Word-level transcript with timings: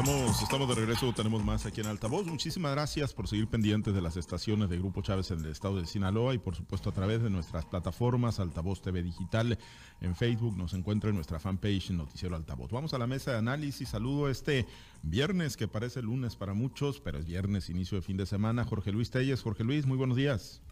Estamos, 0.00 0.66
de 0.66 0.74
regreso, 0.76 1.12
tenemos 1.12 1.44
más 1.44 1.66
aquí 1.66 1.82
en 1.82 1.86
Altavoz. 1.86 2.26
Muchísimas 2.26 2.72
gracias 2.72 3.12
por 3.12 3.28
seguir 3.28 3.48
pendientes 3.48 3.92
de 3.92 4.00
las 4.00 4.16
estaciones 4.16 4.70
de 4.70 4.78
Grupo 4.78 5.02
Chávez 5.02 5.30
en 5.30 5.40
el 5.40 5.50
estado 5.50 5.76
de 5.76 5.84
Sinaloa 5.84 6.32
y 6.32 6.38
por 6.38 6.56
supuesto 6.56 6.88
a 6.88 6.92
través 6.94 7.22
de 7.22 7.28
nuestras 7.28 7.66
plataformas 7.66 8.40
Altavoz 8.40 8.80
TV 8.80 9.02
Digital 9.02 9.58
en 10.00 10.16
Facebook. 10.16 10.56
Nos 10.56 10.72
encuentra 10.72 11.10
en 11.10 11.16
nuestra 11.16 11.38
fanpage 11.38 11.90
Noticiero 11.90 12.34
Altavoz. 12.34 12.70
Vamos 12.70 12.94
a 12.94 12.98
la 12.98 13.06
mesa 13.06 13.32
de 13.32 13.38
análisis. 13.38 13.90
Saludo 13.90 14.30
este 14.30 14.66
viernes 15.02 15.58
que 15.58 15.68
parece 15.68 16.00
lunes 16.00 16.34
para 16.34 16.54
muchos, 16.54 16.98
pero 16.98 17.18
es 17.18 17.26
viernes, 17.26 17.68
inicio 17.68 17.98
de 17.98 18.02
fin 18.02 18.16
de 18.16 18.24
semana. 18.24 18.64
Jorge 18.64 18.92
Luis 18.92 19.10
Telles. 19.10 19.42
Jorge 19.42 19.64
Luis, 19.64 19.84
muy 19.84 19.98
buenos 19.98 20.16
días. 20.16 20.62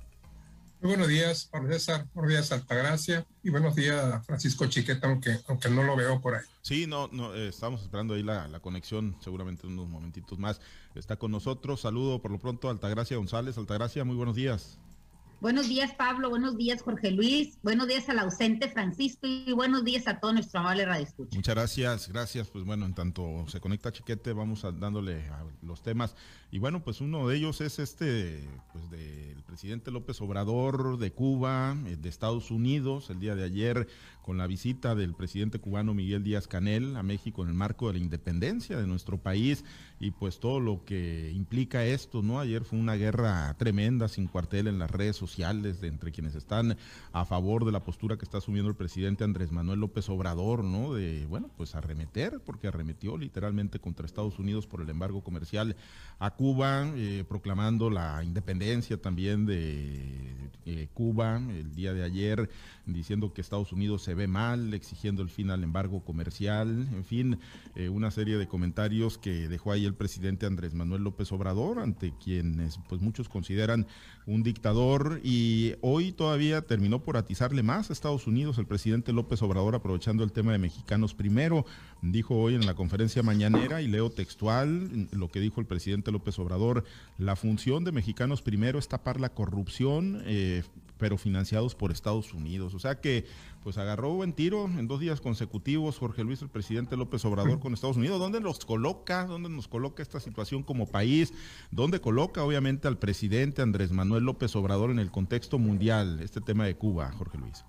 Muy 0.81 0.91
buenos 0.91 1.09
días, 1.09 1.49
Pablo 1.51 1.73
César, 1.73 2.07
buenos 2.15 2.31
días, 2.31 2.53
Altagracia, 2.53 3.27
y 3.43 3.51
buenos 3.51 3.75
días, 3.75 4.25
Francisco 4.25 4.65
Chiqueta, 4.67 5.09
aunque, 5.09 5.41
aunque 5.49 5.69
no 5.69 5.83
lo 5.83 5.97
veo 5.97 6.21
por 6.21 6.37
ahí. 6.37 6.45
Sí, 6.63 6.87
no, 6.87 7.09
no, 7.11 7.35
eh, 7.35 7.49
estamos 7.49 7.83
esperando 7.83 8.15
ahí 8.15 8.23
la, 8.23 8.61
conexión, 8.61 9.17
seguramente 9.21 9.67
en 9.67 9.73
unos 9.73 9.89
momentitos 9.89 10.39
más. 10.39 10.61
Está 10.95 11.17
con 11.17 11.33
nosotros, 11.33 11.81
saludo 11.81 12.23
por 12.23 12.31
lo 12.31 12.39
pronto 12.39 12.71
Altagracia 12.71 13.17
González. 13.17 13.59
Altagracia, 13.59 14.05
muy 14.05 14.15
buenos 14.15 14.37
días. 14.37 14.79
Buenos 15.41 15.69
días, 15.69 15.95
Pablo. 15.95 16.31
Buenos 16.31 16.57
días, 16.57 16.83
Jorge 16.83 17.13
Luis. 17.13 17.59
Buenos 17.63 17.87
días 17.87 18.09
al 18.09 18.19
ausente 18.19 18.69
Francisco 18.69 19.29
y 19.29 19.53
buenos 19.53 19.85
días 19.85 20.09
a 20.09 20.19
todo 20.19 20.33
nuestro 20.33 20.59
amable 20.59 20.85
Radio 20.85 21.05
Escucha. 21.05 21.37
Muchas 21.37 21.55
gracias, 21.55 22.09
gracias. 22.09 22.49
Pues 22.49 22.65
bueno, 22.65 22.87
en 22.87 22.95
tanto 22.95 23.47
se 23.47 23.61
conecta 23.61 23.93
Chiquete, 23.93 24.33
vamos 24.33 24.67
dándole 24.81 25.29
a 25.29 25.45
los 25.63 25.81
temas. 25.81 26.17
Y 26.51 26.59
bueno, 26.59 26.83
pues 26.83 27.01
uno 27.01 27.29
de 27.29 27.37
ellos 27.37 27.61
es 27.61 27.79
este, 27.79 28.49
pues 28.73 28.91
del 28.91 29.41
presidente 29.45 29.93
López 29.93 30.21
Obrador 30.21 30.99
de 30.99 31.13
Cuba, 31.13 31.77
eh, 31.87 31.97
de 31.97 32.09
Estados 32.09 32.51
Unidos, 32.51 33.09
el 33.11 33.21
día 33.21 33.37
de 33.37 33.45
ayer, 33.45 33.87
con 34.29 34.37
la 34.37 34.47
visita 34.47 34.95
del 34.95 35.15
presidente 35.15 35.59
cubano 35.59 35.95
Miguel 35.95 36.23
Díaz 36.23 36.47
Canel 36.47 36.97
a 36.97 37.03
México 37.03 37.43
en 37.43 37.49
el 37.49 37.55
marco 37.55 37.87
de 37.87 37.95
la 37.95 38.05
independencia 38.05 38.77
de 38.77 38.87
nuestro 38.87 39.17
país 39.17 39.65
y 40.01 40.11
pues 40.11 40.39
todo 40.39 40.61
lo 40.61 40.85
que 40.85 41.33
implica 41.35 41.87
esto, 41.87 42.21
¿no? 42.21 42.39
Ayer 42.39 42.63
fue 42.65 42.79
una 42.79 42.95
guerra 42.95 43.55
tremenda, 43.59 44.07
sin 44.07 44.27
cuartel 44.27 44.67
en 44.67 44.79
las 44.79 44.91
redes 44.91 45.17
sociales, 45.17 45.81
de 45.81 45.89
entre 45.89 46.13
quienes 46.13 46.35
están 46.35 46.77
a 47.13 47.25
favor 47.25 47.65
de 47.65 47.73
la 47.73 47.83
postura 47.83 48.19
que 48.19 48.27
está 48.27 48.37
asumiendo 48.37 48.69
el 48.69 48.77
presidente 48.77 49.25
Andrés 49.25 49.51
Manuel 49.51 49.81
López 49.81 50.11
Obrador, 50.11 50.63
¿no? 50.63 50.93
De, 50.93 51.25
bueno, 51.25 51.51
pues 51.57 51.75
arremeter, 51.75 52.41
porque 52.45 52.69
arremetió 52.69 53.17
literalmente 53.17 53.79
contra 53.79 54.05
Estados 54.05 54.39
Unidos 54.39 54.67
por 54.67 54.83
el 54.83 54.91
embargo 54.91 55.25
comercial 55.25 55.75
a 56.19 56.33
Cuba, 56.33 56.87
eh, 56.97 57.25
proclamando 57.27 57.89
la 57.89 58.23
independencia 58.23 59.01
también 59.01 59.47
de 59.47 60.51
eh, 60.67 60.89
Cuba 60.93 61.39
el 61.39 61.75
día 61.75 61.95
de 61.95 62.05
ayer, 62.05 62.51
diciendo 62.85 63.33
que 63.33 63.41
Estados 63.41 63.73
Unidos 63.73 64.03
se 64.03 64.18
ve 64.19 64.29
mal, 64.29 64.75
exigiendo 64.75 65.23
el 65.23 65.31
fin 65.31 65.51
al 65.51 65.65
embargo 65.65 66.05
comercial, 66.05 66.87
en 66.93 67.05
fin, 67.05 67.39
eh, 67.75 67.89
una 67.89 68.11
serie 68.11 68.37
de 68.37 68.47
comentarios 68.47 69.17
que 69.17 69.49
dejó 69.49 69.73
ahí 69.73 69.87
el 69.87 69.95
presidente 69.95 70.45
Andrés 70.45 70.75
Manuel 70.75 71.05
López 71.05 71.33
Obrador, 71.33 71.79
ante 71.79 72.13
quienes 72.23 72.79
pues 72.89 73.01
muchos 73.01 73.31
consideran 73.31 73.87
un 74.27 74.43
dictador 74.43 75.21
y 75.25 75.75
hoy 75.81 76.13
todavía 76.13 76.61
terminó 76.61 77.03
por 77.03 77.17
atizarle 77.17 77.63
más 77.63 77.89
a 77.89 77.95
Estados 77.95 78.27
Unidos 78.27 78.59
el 78.59 78.67
presidente 78.67 79.15
López 79.15 79.41
Obrador 79.41 79.75
aprovechando 79.75 80.23
el 80.23 80.33
tema 80.33 80.53
de 80.53 80.59
mexicanos 80.59 81.15
primero, 81.15 81.65
dijo 82.03 82.37
hoy 82.37 82.55
en 82.55 82.67
la 82.67 82.75
conferencia 82.75 83.23
mañanera 83.23 83.83
y 83.83 83.89
leo 83.89 84.11
textual 84.11 85.09
lo 85.13 85.29
que 85.29 85.41
dijo 85.41 85.61
el 85.61 85.67
presidente 85.67 86.13
López 86.13 86.39
Obrador, 86.39 86.85
la 87.19 87.37
función 87.37 87.85
de 87.85 87.93
mexicanos 87.93 88.43
primero 88.43 88.79
es 88.79 88.89
tapar 88.89 89.21
la 89.21 89.31
corrupción, 89.31 90.23
eh, 90.27 90.63
pero 90.99 91.17
financiados 91.17 91.75
por 91.75 91.93
Estados 91.93 92.35
Unidos. 92.35 92.75
O 92.75 92.79
sea 92.79 93.01
que, 93.01 93.25
pues 93.63 93.79
agarró 93.79 94.15
buen 94.15 94.33
tiro 94.33 94.67
en 94.67 94.89
dos 94.89 95.01
días 95.01 95.21
consecutivos 95.21 95.99
Jorge 95.99 96.25
Luis, 96.25 96.43
el 96.43 96.49
presidente 96.49 96.97
López 96.97 97.25
Obrador 97.25 97.61
con 97.61 97.73
Estados 97.73 97.97
Unidos. 97.97 98.19
¿Dónde 98.19 98.41
nos 98.41 98.65
coloca? 98.65 99.25
¿Dónde 99.27 99.49
nos 99.49 99.69
coloca 99.69 100.03
esta 100.03 100.21
situación 100.21 100.63
como 100.63 100.87
país? 100.87 101.33
¿Dónde 101.71 102.01
coloca, 102.01 102.43
obviamente, 102.43 102.89
al 102.89 102.99
presidente 102.99 103.63
Andrés 103.63 103.93
Manuel 103.93 104.25
López 104.25 104.55
Obrador 104.57 104.91
en 104.91 104.99
el 104.99 105.11
contexto 105.11 105.59
mundial, 105.59 106.21
este 106.21 106.41
tema 106.41 106.67
de 106.67 106.77
Cuba, 106.77 107.13
Jorge 107.13 107.39
Luis? 107.39 107.65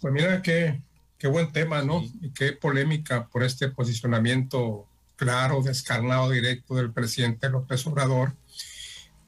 Pues 0.00 0.12
mira 0.14 0.42
qué, 0.42 0.80
qué 1.18 1.26
buen 1.28 1.52
tema, 1.52 1.82
¿no? 1.82 2.02
Y 2.20 2.30
qué 2.30 2.52
polémica 2.52 3.28
por 3.28 3.42
este 3.42 3.68
posicionamiento 3.68 4.86
claro, 5.16 5.62
descarnado, 5.62 6.30
directo 6.30 6.74
del 6.74 6.92
presidente 6.92 7.48
López 7.48 7.86
Obrador 7.86 8.34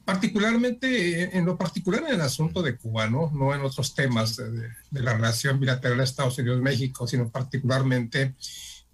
particularmente 0.06 1.36
en 1.36 1.44
lo 1.44 1.58
particular 1.58 2.04
en 2.06 2.14
el 2.14 2.20
asunto 2.20 2.62
de 2.62 2.76
Cuba, 2.76 3.10
no, 3.10 3.30
no 3.34 3.52
en 3.52 3.60
otros 3.62 3.92
temas 3.92 4.36
de, 4.36 4.70
la 4.92 5.14
relación 5.14 5.58
bilateral 5.58 6.00
Estados 6.00 6.38
Unidos-México, 6.38 7.08
sino 7.08 7.28
particularmente 7.28 8.36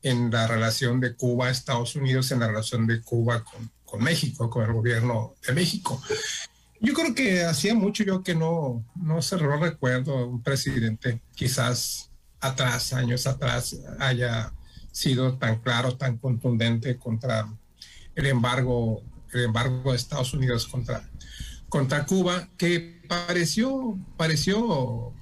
en 0.03 0.31
la 0.31 0.47
relación 0.47 1.01
de 1.01 1.15
Cuba, 1.15 1.51
Estados 1.51 1.97
Unidos, 1.97 2.31
en 2.31 2.41
la 2.41 2.49
relación 2.49 2.87
de 2.87 3.03
Cuba 3.03 3.45
con, 3.45 3.71
con 3.85 4.03
México, 4.03 4.49
con 4.49 4.65
el 4.65 4.73
gobierno 4.73 5.35
de 5.47 5.53
México. 5.53 6.03
Yo 6.81 6.95
creo 6.95 7.15
que 7.15 7.45
hacía 7.45 7.75
mucho 7.75 8.05
yo 8.05 8.23
que 8.23 8.35
no, 8.35 8.83
no 8.95 9.21
se 9.21 9.37
lo 9.37 9.55
recuerdo 9.59 10.27
un 10.27 10.43
presidente, 10.43 11.21
quizás 11.37 12.11
atrás, 12.43 12.93
años 12.93 13.27
atrás, 13.27 13.77
haya 13.99 14.53
sido 14.91 15.39
tan 15.39 15.61
claro, 15.61 15.97
tan 15.97 16.19
contundente 16.19 16.99
contra 16.99 17.49
el 18.15 18.27
embargo 18.27 19.03
el 19.33 19.45
embargo 19.45 19.91
de 19.91 19.97
Estados 19.97 20.35
Unidos 20.35 20.67
contra, 20.67 21.09
contra 21.69 22.05
Cuba, 22.05 22.49
que 22.57 23.01
pareció, 23.09 23.99
pareció 24.17 25.13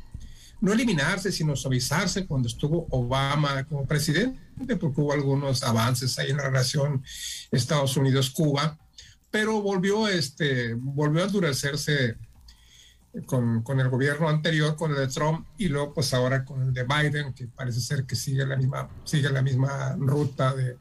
no 0.61 0.73
eliminarse, 0.73 1.33
sino 1.33 1.57
suavizarse 1.57 2.27
cuando 2.27 2.49
estuvo 2.49 2.87
Obama 2.91 3.65
como 3.65 3.87
presidente, 3.87 4.77
porque 4.77 5.01
hubo 5.01 5.13
algunos 5.13 5.63
avances 5.63 6.19
ahí 6.19 6.31
en 6.31 6.37
la 6.37 6.45
relación 6.45 7.03
Estados 7.51 7.97
Unidos-Cuba, 7.97 8.79
pero 9.31 9.63
volvió, 9.63 10.09
este, 10.09 10.75
volvió 10.75 11.23
a 11.23 11.27
endurecerse 11.27 12.17
con, 13.27 13.63
con, 13.63 13.81
el 13.81 13.89
gobierno 13.89 14.29
anterior, 14.29 14.77
con 14.77 14.93
el 14.93 14.99
de 14.99 15.09
Trump, 15.09 15.47
y 15.59 15.69
luego 15.69 15.95
pues 15.95 16.15
ahora 16.15 16.45
con 16.45 16.63
el 16.63 16.73
de 16.73 16.85
Biden, 16.85 17.33
que 17.33 17.47
parece 17.47 17.81
ser 17.81 18.05
que 18.05 18.17
sigue 18.17 18.47
la 18.47 18.57
misma, 18.57 18.89
sigue 19.05 19.31
la 19.31 19.43
misma 19.43 19.97
ruta 19.99 20.55
de, 20.55 20.77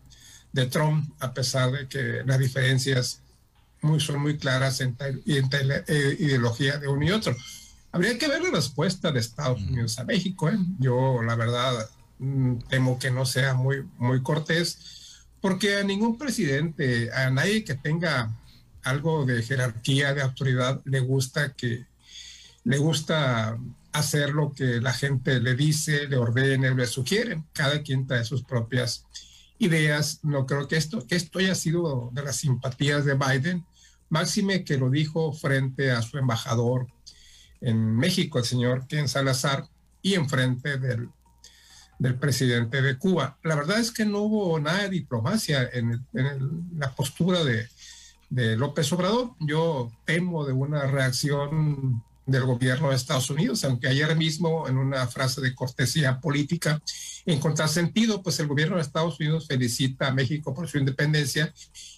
de 0.52 0.66
Trump, 0.68 1.12
a 1.20 1.34
pesar 1.34 1.72
de 1.72 1.88
que 1.88 2.24
las 2.26 2.40
diferencias 2.40 3.22
muy, 3.82 4.00
son 4.00 4.22
muy 4.22 4.38
claras 4.38 4.82
entre, 4.82 5.20
entre 5.26 5.64
la 5.64 5.78
eh, 5.88 6.18
ideología 6.20 6.78
de 6.78 6.88
uno 6.88 7.06
y 7.06 7.12
otro. 7.12 7.36
Habría 7.92 8.18
que 8.18 8.28
ver 8.28 8.42
la 8.42 8.52
respuesta 8.52 9.12
de 9.12 9.20
Estados 9.20 9.62
Unidos 9.62 9.98
a 10.00 10.04
México. 10.04 10.50
¿eh? 10.50 10.58
Yo, 10.80 11.22
la 11.24 11.36
verdad, 11.36 11.90
mm, 12.20 12.60
temo 12.70 13.00
que 13.00 13.10
no 13.10 13.26
sea 13.26 13.54
muy, 13.54 13.86
muy 13.98 14.22
cortés, 14.22 15.26
porque 15.42 15.78
a 15.78 15.84
ningún 15.84 16.18
presidente, 16.18 17.12
a 17.12 17.30
nadie 17.30 17.64
que 17.64 17.76
tenga 17.76 18.36
algo 18.84 19.26
de 19.26 19.42
jerarquía, 19.44 20.14
de 20.14 20.22
autoridad, 20.22 20.82
le 20.86 21.00
gusta 21.00 21.54
que 21.54 21.86
le 22.64 22.78
gusta 22.78 23.58
hacer 23.92 24.32
lo 24.32 24.52
que 24.52 24.82
la 24.82 24.94
gente 24.94 25.40
le 25.40 25.56
dice, 25.56 26.08
le 26.08 26.18
ordene, 26.18 26.74
le 26.76 26.86
sugiere. 26.86 27.44
Cada 27.54 27.82
quien 27.82 28.06
trae 28.06 28.24
sus 28.24 28.44
propias 28.44 29.06
ideas. 29.58 30.20
No 30.24 30.46
creo 30.46 30.68
que 30.68 30.78
esto, 30.78 31.06
que 31.06 31.16
esto 31.16 31.40
haya 31.40 31.56
sido 31.56 32.10
de 32.14 32.24
las 32.24 32.38
simpatías 32.38 33.06
de 33.06 33.16
Biden, 33.16 33.66
máxime 34.10 34.64
que 34.64 34.78
lo 34.78 34.90
dijo 34.90 35.34
frente 35.34 35.92
a 35.92 36.02
su 36.02 36.18
embajador 36.18 36.88
en 37.62 37.96
México, 37.96 38.40
el 38.40 38.46
señor 38.46 38.88
Ken 38.88 39.08
Salazar, 39.08 39.68
y 40.02 40.14
enfrente 40.14 40.78
del, 40.78 41.10
del 42.00 42.16
presidente 42.18 42.82
de 42.82 42.98
Cuba. 42.98 43.38
La 43.44 43.56
verdad 43.56 43.80
es 43.80 43.92
que 43.92 44.06
no 44.06 44.20
hubo 44.20 44.60
nada 44.60 44.84
de 44.84 44.90
diplomacia 44.90 45.70
en, 45.74 46.06
la 46.78 46.96
postura 46.96 47.44
de, 47.44 47.68
de 48.30 48.56
López 48.56 48.92
Obrador. 48.94 49.36
Yo 49.40 49.92
temo 50.06 50.46
de 50.46 50.54
una 50.54 50.88
reacción 50.88 52.02
del 52.32 52.46
gobierno 52.46 52.90
de 52.90 52.96
Estados 52.96 53.30
Unidos, 53.30 53.64
aunque 53.64 53.88
ayer 53.88 54.16
mismo 54.16 54.68
en 54.68 54.78
una 54.78 55.08
frase 55.08 55.42
de 55.42 55.56
cortesía 55.56 56.20
política 56.20 56.82
en 57.26 57.40
contrasentido, 57.40 58.24
pues 58.24 58.40
el 58.40 58.48
gobierno 58.48 58.76
de 58.76 58.82
Estados 58.82 59.20
Unidos 59.20 59.48
felicita 59.48 60.08
a 60.08 60.14
México 60.14 60.54
por 60.54 60.68
su 60.68 60.78
independencia 60.78 61.54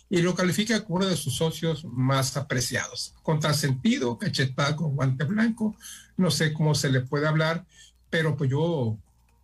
y 0.09 0.21
lo 0.21 0.35
califica 0.35 0.83
como 0.83 0.97
uno 0.97 1.07
de 1.07 1.15
sus 1.15 1.35
socios 1.35 1.85
más 1.85 2.35
apreciados. 2.35 3.13
Contrasentido, 3.23 4.17
cachetada 4.17 4.75
con 4.75 4.95
guante 4.95 5.23
blanco, 5.23 5.75
no 6.17 6.31
sé 6.31 6.53
cómo 6.53 6.75
se 6.75 6.89
le 6.89 7.01
puede 7.01 7.27
hablar, 7.27 7.65
pero 8.09 8.35
pues 8.35 8.49
yo 8.49 8.97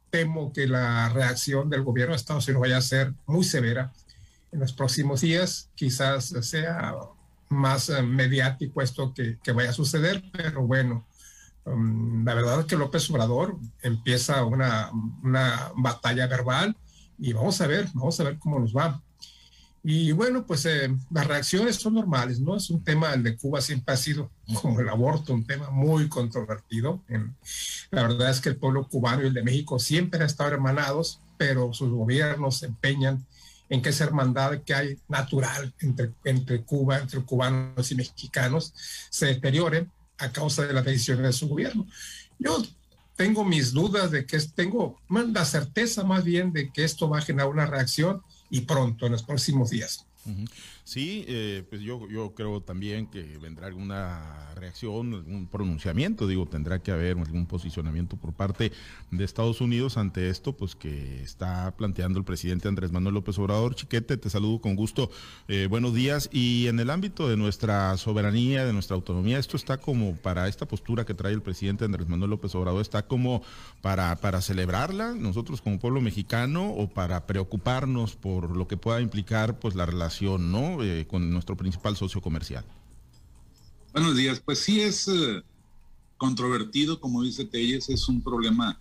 temo 0.09 0.51
que 0.51 0.67
la 0.67 1.09
reacción 1.09 1.69
del 1.69 1.83
gobierno 1.83 2.13
de 2.13 2.17
Estados 2.17 2.47
Unidos 2.47 2.61
vaya 2.61 2.77
a 2.77 2.81
ser 2.81 3.13
muy 3.25 3.43
severa 3.43 3.93
en 4.51 4.59
los 4.59 4.73
próximos 4.73 5.21
días, 5.21 5.69
quizás 5.75 6.33
sea 6.41 6.93
más 7.49 7.89
eh, 7.89 8.01
mediático 8.01 8.81
esto 8.81 9.13
que, 9.13 9.37
que, 9.43 9.51
vaya 9.51 9.69
a 9.69 9.73
suceder, 9.73 10.23
pero 10.31 10.65
bueno, 10.65 11.05
um, 11.65 12.25
la 12.25 12.33
verdad 12.33 12.61
es 12.61 12.65
que 12.65 12.75
López 12.75 13.09
Obrador 13.09 13.57
empieza 13.81 14.43
una, 14.43 14.91
una, 15.23 15.71
batalla 15.75 16.27
verbal 16.27 16.75
y 17.17 17.33
vamos 17.33 17.59
a 17.61 17.67
ver, 17.67 17.87
vamos 17.93 18.19
a 18.19 18.23
ver 18.23 18.37
cómo 18.39 18.59
nos 18.59 18.75
va. 18.75 19.01
Y 19.83 20.11
bueno, 20.11 20.45
pues 20.45 20.65
eh, 20.65 20.93
las 21.11 21.27
reacciones 21.27 21.77
son 21.77 21.93
normales, 21.93 22.41
¿no? 22.41 22.57
Es 22.57 22.69
un 22.69 22.83
tema, 22.83 23.13
el 23.13 23.23
de 23.23 23.37
Cuba 23.37 23.61
siempre 23.61 23.93
ha 23.93 23.97
sido, 23.97 24.29
como 24.61 24.81
el 24.81 24.89
aborto, 24.89 25.33
un 25.33 25.45
tema 25.45 25.69
muy 25.69 26.09
controvertido. 26.09 27.01
la 27.91 28.01
verdad 28.01 28.29
es 28.29 28.41
que 28.41 28.49
el 28.49 28.57
pueblo 28.57 28.87
cubano 28.89 29.23
y 29.23 29.27
el 29.27 29.33
de 29.33 29.43
México 29.43 29.79
siempre 29.79 30.19
han 30.19 30.25
estado 30.25 30.51
hermanados, 30.51 31.21
pero 31.37 31.71
sus 31.73 31.89
gobiernos 31.89 32.57
se 32.57 32.65
empeñan 32.65 33.25
en 33.69 33.81
que 33.81 33.89
esa 33.89 34.05
hermandad 34.05 34.61
que 34.63 34.73
hay 34.73 34.97
natural 35.07 35.73
entre, 35.79 36.11
entre 36.23 36.61
Cuba, 36.63 36.99
entre 36.99 37.21
cubanos 37.23 37.91
y 37.91 37.95
mexicanos, 37.95 38.73
se 39.09 39.27
deteriore 39.27 39.87
a 40.17 40.31
causa 40.31 40.65
de 40.65 40.73
las 40.73 40.85
decisiones 40.85 41.25
de 41.25 41.33
su 41.33 41.47
gobierno. 41.47 41.85
Yo 42.39 42.63
tengo 43.15 43.43
mis 43.43 43.73
dudas 43.73 44.11
de 44.11 44.25
que 44.25 44.39
tengo 44.55 44.99
la 45.09 45.45
certeza 45.45 46.03
más 46.03 46.23
bien 46.23 46.53
de 46.53 46.71
que 46.71 46.83
esto 46.83 47.09
va 47.09 47.19
a 47.19 47.21
generar 47.23 47.49
una 47.49 47.65
reacción 47.65 48.21
y 48.49 48.61
pronto, 48.61 49.05
en 49.05 49.11
los 49.11 49.23
próximos 49.23 49.71
días. 49.71 50.05
Sí, 50.87 51.25
eh, 51.27 51.65
pues 51.69 51.81
yo, 51.81 52.07
yo 52.07 52.33
creo 52.33 52.61
también 52.61 53.07
que 53.07 53.37
vendrá 53.39 53.67
alguna 53.67 54.53
reacción, 54.55 55.15
algún 55.15 55.45
pronunciamiento, 55.47 56.27
digo, 56.27 56.45
tendrá 56.45 56.79
que 56.79 56.93
haber 56.93 57.17
algún 57.17 57.45
posicionamiento 57.45 58.15
por 58.15 58.31
parte 58.31 58.71
de 59.11 59.23
Estados 59.25 59.59
Unidos 59.59 59.97
ante 59.97 60.29
esto, 60.29 60.53
pues 60.53 60.75
que 60.75 61.21
está 61.21 61.75
planteando 61.75 62.19
el 62.19 62.23
presidente 62.23 62.69
Andrés 62.69 62.93
Manuel 62.93 63.15
López 63.15 63.37
Obrador. 63.37 63.75
Chiquete, 63.75 64.15
te 64.15 64.29
saludo 64.29 64.61
con 64.61 64.77
gusto, 64.77 65.11
eh, 65.49 65.67
buenos 65.69 65.93
días. 65.93 66.29
Y 66.31 66.67
en 66.67 66.79
el 66.79 66.89
ámbito 66.89 67.27
de 67.27 67.35
nuestra 67.35 67.97
soberanía, 67.97 68.63
de 68.63 68.71
nuestra 68.71 68.95
autonomía, 68.95 69.39
esto 69.39 69.57
está 69.57 69.75
como 69.79 70.15
para 70.15 70.47
esta 70.47 70.69
postura 70.69 71.05
que 71.05 71.13
trae 71.13 71.33
el 71.33 71.41
presidente 71.41 71.83
Andrés 71.83 72.07
Manuel 72.07 72.29
López 72.29 72.55
Obrador, 72.55 72.81
está 72.81 73.05
como 73.05 73.43
para, 73.81 74.15
para 74.21 74.39
celebrarla 74.39 75.15
nosotros 75.15 75.61
como 75.61 75.79
pueblo 75.79 75.99
mexicano 75.99 76.69
o 76.69 76.87
para 76.87 77.27
preocuparnos 77.27 78.15
por 78.15 78.55
lo 78.55 78.69
que 78.69 78.77
pueda 78.77 79.01
implicar 79.01 79.59
pues 79.59 79.75
la 79.75 79.85
relación, 79.85 80.49
¿no? 80.49 80.76
Eh, 80.81 81.07
con 81.07 81.31
nuestro 81.31 81.57
principal 81.57 81.95
socio 81.95 82.21
comercial. 82.21 82.63
Buenos 83.93 84.15
días, 84.15 84.39
pues 84.39 84.59
sí 84.59 84.79
es 84.79 85.07
eh, 85.07 85.41
controvertido, 86.17 86.99
como 86.99 87.23
dice 87.23 87.45
Telles, 87.45 87.89
es 87.89 88.07
un 88.07 88.21
problema 88.21 88.79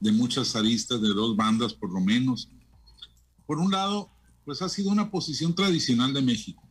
de 0.00 0.10
muchas 0.10 0.56
aristas, 0.56 1.00
de 1.00 1.08
dos 1.08 1.36
bandas 1.36 1.72
por 1.72 1.92
lo 1.92 2.00
menos. 2.00 2.48
Por 3.46 3.58
un 3.58 3.70
lado, 3.70 4.10
pues 4.44 4.60
ha 4.60 4.68
sido 4.68 4.90
una 4.90 5.08
posición 5.08 5.54
tradicional 5.54 6.12
de 6.12 6.22
México. 6.22 6.62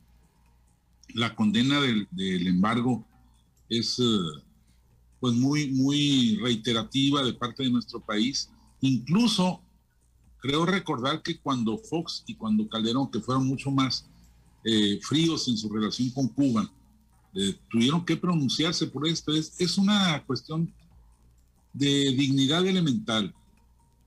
La 1.13 1.33
condena 1.35 1.79
del, 1.79 2.47
embargo 2.47 3.05
es 3.69 3.97
eh, 3.99 4.41
pues 5.21 5.33
muy, 5.35 5.71
muy 5.71 6.37
reiterativa 6.41 7.23
de 7.23 7.33
parte 7.33 7.63
de 7.63 7.69
nuestro 7.69 8.01
país. 8.01 8.49
Incluso 8.81 9.61
creo 10.39 10.65
recordar 10.65 11.21
que 11.21 11.39
cuando 11.39 11.77
Fox 11.77 12.25
y 12.27 12.35
cuando 12.35 12.67
Calderón, 12.67 13.09
que 13.09 13.21
fueron 13.21 13.47
mucho 13.47 13.71
más 13.71 14.05
eh, 14.65 14.99
fríos 15.01 15.47
en 15.47 15.57
su 15.57 15.69
relación 15.69 16.09
con 16.09 16.27
Cuba, 16.27 16.69
eh, 17.35 17.55
tuvieron 17.69 18.03
que 18.03 18.17
pronunciarse 18.17 18.87
por 18.87 19.07
esto. 19.07 19.33
Es, 19.33 19.53
es 19.59 19.77
una 19.77 20.23
cuestión 20.25 20.73
de 21.71 22.11
dignidad 22.17 22.65
elemental. 22.65 23.33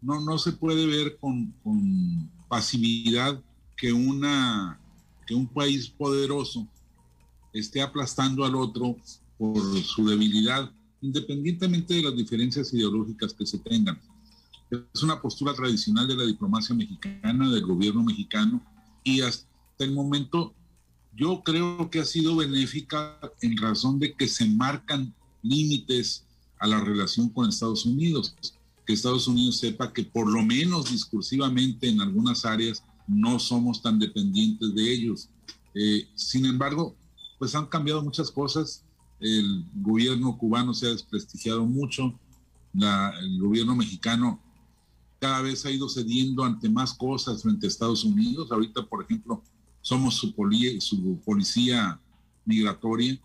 No, 0.02 0.20
no 0.20 0.36
se 0.38 0.52
puede 0.52 0.86
ver 0.86 1.16
con, 1.18 1.54
con 1.62 2.30
pasividad 2.48 3.40
que, 3.76 3.92
una, 3.92 4.80
que 5.26 5.34
un 5.34 5.46
país 5.46 5.88
poderoso 5.88 6.66
esté 7.52 7.80
aplastando 7.80 8.44
al 8.44 8.54
otro 8.54 8.96
por 9.38 9.60
su 9.82 10.06
debilidad, 10.06 10.70
independientemente 11.00 11.94
de 11.94 12.02
las 12.02 12.16
diferencias 12.16 12.72
ideológicas 12.74 13.32
que 13.32 13.46
se 13.46 13.58
tengan. 13.58 13.98
Es 14.70 15.02
una 15.02 15.20
postura 15.20 15.54
tradicional 15.54 16.06
de 16.08 16.16
la 16.16 16.24
diplomacia 16.24 16.74
mexicana, 16.74 17.48
del 17.50 17.64
gobierno 17.64 18.02
mexicano, 18.02 18.60
y 19.02 19.20
hasta 19.20 19.47
el 19.84 19.92
momento 19.92 20.54
yo 21.14 21.42
creo 21.42 21.90
que 21.90 22.00
ha 22.00 22.04
sido 22.04 22.36
benéfica 22.36 23.18
en 23.40 23.56
razón 23.56 23.98
de 23.98 24.14
que 24.14 24.28
se 24.28 24.46
marcan 24.46 25.14
límites 25.42 26.24
a 26.58 26.66
la 26.66 26.80
relación 26.80 27.28
con 27.28 27.48
Estados 27.48 27.86
Unidos, 27.86 28.36
que 28.86 28.92
Estados 28.92 29.26
Unidos 29.26 29.58
sepa 29.58 29.92
que 29.92 30.04
por 30.04 30.30
lo 30.30 30.42
menos 30.42 30.90
discursivamente 30.90 31.88
en 31.88 32.00
algunas 32.00 32.44
áreas 32.44 32.82
no 33.06 33.38
somos 33.38 33.82
tan 33.82 33.98
dependientes 33.98 34.74
de 34.74 34.92
ellos. 34.92 35.28
Eh, 35.74 36.08
sin 36.14 36.46
embargo, 36.46 36.94
pues 37.38 37.54
han 37.54 37.66
cambiado 37.66 38.02
muchas 38.02 38.30
cosas. 38.30 38.84
El 39.20 39.64
gobierno 39.74 40.36
cubano 40.36 40.74
se 40.74 40.86
ha 40.86 40.90
desprestigiado 40.90 41.64
mucho. 41.64 42.18
el 42.74 43.40
gobierno 43.40 43.74
mexicano 43.74 44.40
cada 45.18 45.42
vez 45.42 45.64
ha 45.66 45.70
ido 45.70 45.88
cediendo 45.88 46.44
ante 46.44 46.68
más 46.68 46.94
cosas 46.94 47.42
frente 47.42 47.66
a 47.66 47.68
Estados 47.68 48.04
Unidos. 48.04 48.52
Ahorita, 48.52 48.86
por 48.86 49.02
ejemplo, 49.02 49.42
somos 49.88 50.16
su, 50.16 50.34
su 50.80 51.20
policía 51.24 51.98
migratoria. 52.44 53.18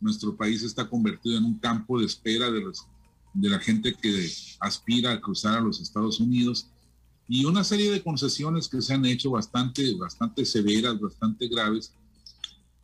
Nuestro 0.00 0.34
país 0.34 0.62
está 0.62 0.88
convertido 0.88 1.36
en 1.36 1.44
un 1.44 1.58
campo 1.58 2.00
de 2.00 2.06
espera 2.06 2.50
de, 2.50 2.62
los, 2.62 2.86
de 3.34 3.50
la 3.50 3.58
gente 3.58 3.94
que 3.94 4.26
aspira 4.58 5.12
a 5.12 5.20
cruzar 5.20 5.58
a 5.58 5.60
los 5.60 5.82
Estados 5.82 6.18
Unidos 6.18 6.66
y 7.28 7.44
una 7.44 7.62
serie 7.62 7.90
de 7.90 8.02
concesiones 8.02 8.68
que 8.68 8.80
se 8.80 8.94
han 8.94 9.04
hecho 9.04 9.32
bastante, 9.32 9.94
bastante 9.94 10.46
severas, 10.46 10.98
bastante 10.98 11.46
graves, 11.46 11.92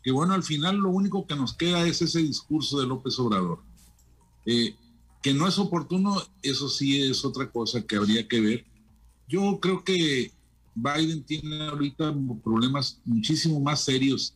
que 0.02 0.12
bueno, 0.12 0.34
al 0.34 0.42
final 0.42 0.76
lo 0.76 0.90
único 0.90 1.26
que 1.26 1.34
nos 1.34 1.54
queda 1.54 1.86
es 1.86 2.02
ese 2.02 2.18
discurso 2.18 2.78
de 2.78 2.86
López 2.86 3.18
Obrador. 3.18 3.60
Eh, 4.44 4.76
que 5.22 5.32
no 5.32 5.48
es 5.48 5.58
oportuno, 5.58 6.22
eso 6.42 6.68
sí 6.68 7.02
es 7.02 7.24
otra 7.24 7.50
cosa 7.50 7.86
que 7.86 7.96
habría 7.96 8.28
que 8.28 8.40
ver. 8.40 8.66
Yo 9.28 9.58
creo 9.60 9.82
que 9.82 10.30
Biden 10.82 11.24
tiene 11.24 11.66
ahorita 11.66 12.14
problemas 12.42 13.00
muchísimo 13.04 13.60
más 13.60 13.80
serios 13.80 14.34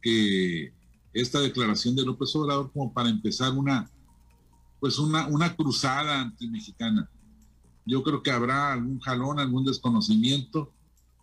que 0.00 0.72
esta 1.12 1.40
declaración 1.40 1.94
de 1.94 2.04
López 2.04 2.34
Obrador 2.36 2.70
como 2.72 2.92
para 2.92 3.08
empezar 3.08 3.52
una 3.52 3.90
pues 4.80 4.98
una, 4.98 5.26
una 5.28 5.56
cruzada 5.56 6.20
anti-mexicana. 6.20 7.08
Yo 7.86 8.02
creo 8.02 8.22
que 8.22 8.30
habrá 8.30 8.74
algún 8.74 9.00
jalón, 9.00 9.40
algún 9.40 9.64
desconocimiento, 9.64 10.74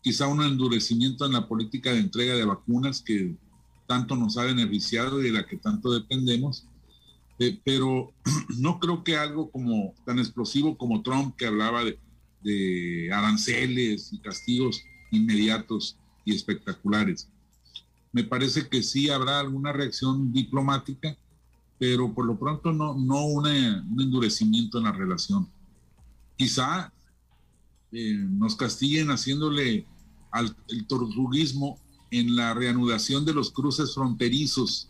quizá 0.02 0.28
un 0.28 0.42
endurecimiento 0.42 1.28
en 1.28 1.34
la 1.34 1.48
política 1.48 1.92
de 1.92 2.00
entrega 2.00 2.34
de 2.34 2.44
vacunas 2.44 3.04
que 3.04 3.36
tanto 3.88 4.16
nos 4.16 4.38
ha 4.38 4.46
beneficiado 4.46 5.22
y 5.22 5.26
de 5.26 5.32
la 5.32 5.46
que 5.46 5.58
tanto 5.58 5.92
dependemos. 5.92 6.66
Eh, 7.38 7.60
pero 7.64 8.12
no 8.58 8.80
creo 8.80 9.04
que 9.04 9.16
algo 9.16 9.52
como 9.52 9.94
tan 10.08 10.18
explosivo 10.18 10.76
como 10.76 11.04
Trump, 11.04 11.36
que 11.36 11.46
hablaba 11.46 11.84
de, 11.84 12.00
de 12.44 13.10
aranceles 13.14 14.12
y 14.14 14.20
castigos 14.20 14.84
inmediatos 15.12 15.98
y 16.26 16.34
espectaculares. 16.34 17.30
Me 18.12 18.24
parece 18.24 18.68
que 18.68 18.84
sí 18.84 19.10
habrá 19.10 19.40
alguna 19.40 19.72
reacción 19.72 20.32
diplomática, 20.34 21.18
pero 21.80 22.14
por 22.14 22.26
lo 22.26 22.38
pronto 22.38 22.72
no, 22.74 22.96
no 22.96 23.26
un 23.26 23.48
endurecimiento 23.48 24.78
en 24.78 24.84
la 24.86 24.92
relación. 24.92 25.48
Quizá 26.38 26.92
eh, 27.92 28.14
nos 28.14 28.56
castiguen 28.56 29.10
haciéndole 29.10 29.86
al 30.32 30.56
el 30.70 30.88
tortuguismo 30.88 31.80
en 32.10 32.36
la 32.36 32.54
reanudación 32.54 33.26
de 33.26 33.34
los 33.34 33.52
cruces 33.52 33.94
fronterizos. 33.94 34.90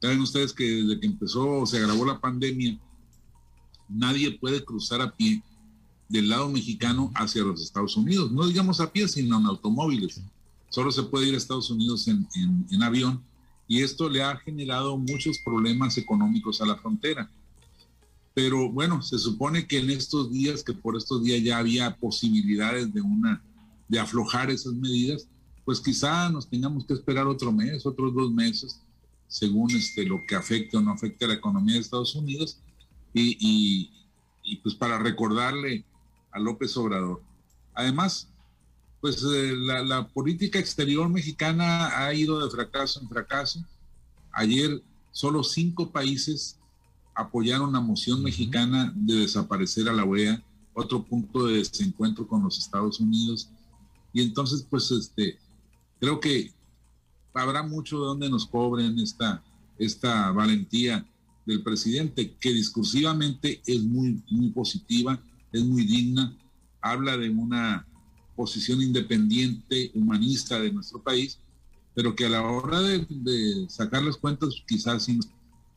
Saben 0.00 0.20
ustedes 0.20 0.52
que 0.52 0.64
desde 0.64 1.00
que 1.00 1.06
empezó 1.06 1.60
o 1.60 1.66
se 1.66 1.78
agravó 1.78 2.04
la 2.04 2.20
pandemia, 2.20 2.78
nadie 3.88 4.38
puede 4.38 4.64
cruzar 4.64 5.00
a 5.00 5.14
pie 5.14 5.42
del 6.08 6.28
lado 6.28 6.48
mexicano 6.48 7.10
hacia 7.14 7.42
los 7.42 7.62
Estados 7.62 7.96
Unidos. 7.96 8.30
No 8.30 8.46
digamos 8.46 8.80
a 8.80 8.92
pie, 8.92 9.08
sino 9.08 9.38
en 9.38 9.46
automóviles. 9.46 10.20
Solo 10.68 10.90
se 10.90 11.02
puede 11.04 11.28
ir 11.28 11.34
a 11.34 11.38
Estados 11.38 11.70
Unidos 11.70 12.06
en, 12.08 12.26
en, 12.70 12.82
avión 12.82 13.22
y 13.66 13.82
esto 13.82 14.08
le 14.08 14.22
ha 14.22 14.36
generado 14.36 14.96
muchos 14.96 15.38
problemas 15.38 15.96
económicos 15.96 16.60
a 16.60 16.66
la 16.66 16.76
frontera. 16.76 17.30
Pero 18.34 18.70
bueno, 18.70 19.02
se 19.02 19.18
supone 19.18 19.66
que 19.66 19.78
en 19.78 19.90
estos 19.90 20.30
días, 20.30 20.62
que 20.62 20.74
por 20.74 20.96
estos 20.96 21.22
días 21.22 21.42
ya 21.42 21.58
había 21.58 21.96
posibilidades 21.96 22.92
de 22.92 23.00
una 23.00 23.42
de 23.88 23.98
aflojar 23.98 24.50
esas 24.50 24.74
medidas, 24.74 25.28
pues 25.64 25.80
quizá 25.80 26.28
nos 26.28 26.48
tengamos 26.48 26.84
que 26.84 26.94
esperar 26.94 27.26
otro 27.26 27.50
mes, 27.50 27.86
otros 27.86 28.14
dos 28.14 28.30
meses, 28.30 28.80
según 29.28 29.70
este, 29.70 30.04
lo 30.04 30.20
que 30.28 30.34
afecte 30.34 30.76
o 30.76 30.80
no 30.80 30.92
afecte 30.92 31.24
a 31.24 31.28
la 31.28 31.34
economía 31.34 31.74
de 31.74 31.80
Estados 31.80 32.14
Unidos. 32.14 32.58
Y, 33.14 33.36
y, 33.40 33.90
y 34.44 34.56
pues 34.56 34.74
para 34.74 34.98
recordarle 34.98 35.84
López 36.38 36.76
Obrador. 36.76 37.22
Además, 37.74 38.28
pues 39.00 39.22
eh, 39.22 39.52
la, 39.54 40.08
política 40.08 40.58
exterior 40.58 41.08
mexicana 41.08 41.96
ha 41.96 42.12
ido 42.14 42.44
de 42.44 42.50
fracaso 42.50 43.00
en 43.00 43.08
fracaso. 43.08 43.64
Ayer 44.32 44.82
solo 45.12 45.44
cinco 45.44 45.90
países 45.90 46.58
apoyaron 47.14 47.72
la 47.72 47.80
moción 47.80 48.22
mexicana 48.22 48.92
de 48.94 49.14
desaparecer 49.14 49.88
a 49.88 49.92
la 49.92 50.04
OEA, 50.04 50.42
otro 50.74 51.02
punto 51.02 51.46
de 51.46 51.58
desencuentro 51.58 52.26
con 52.26 52.42
los 52.42 52.58
Estados 52.58 53.00
Unidos. 53.00 53.48
Y 54.12 54.22
entonces, 54.22 54.66
pues, 54.68 54.90
este, 54.90 55.38
creo 56.00 56.20
que 56.20 56.52
habrá 57.32 57.62
mucho 57.62 58.00
de 58.00 58.06
donde 58.06 58.30
nos 58.30 58.46
cobren 58.46 58.98
esta, 58.98 59.42
esta 59.78 60.30
valentía 60.32 61.06
del 61.46 61.62
presidente, 61.62 62.34
que 62.40 62.50
discursivamente 62.50 63.62
es 63.66 63.82
muy, 63.82 64.22
muy 64.30 64.50
positiva 64.50 65.18
es 65.52 65.64
muy 65.64 65.84
digna, 65.84 66.36
habla 66.80 67.16
de 67.16 67.30
una 67.30 67.86
posición 68.34 68.82
independiente, 68.82 69.90
humanista 69.94 70.60
de 70.60 70.72
nuestro 70.72 71.02
país, 71.02 71.38
pero 71.94 72.14
que 72.14 72.26
a 72.26 72.28
la 72.28 72.42
hora 72.42 72.80
de, 72.80 73.66
sacar 73.68 74.02
las 74.02 74.18
cuentas 74.18 74.50
quizás 74.68 75.04
sí 75.04 75.16
nos 75.16 75.26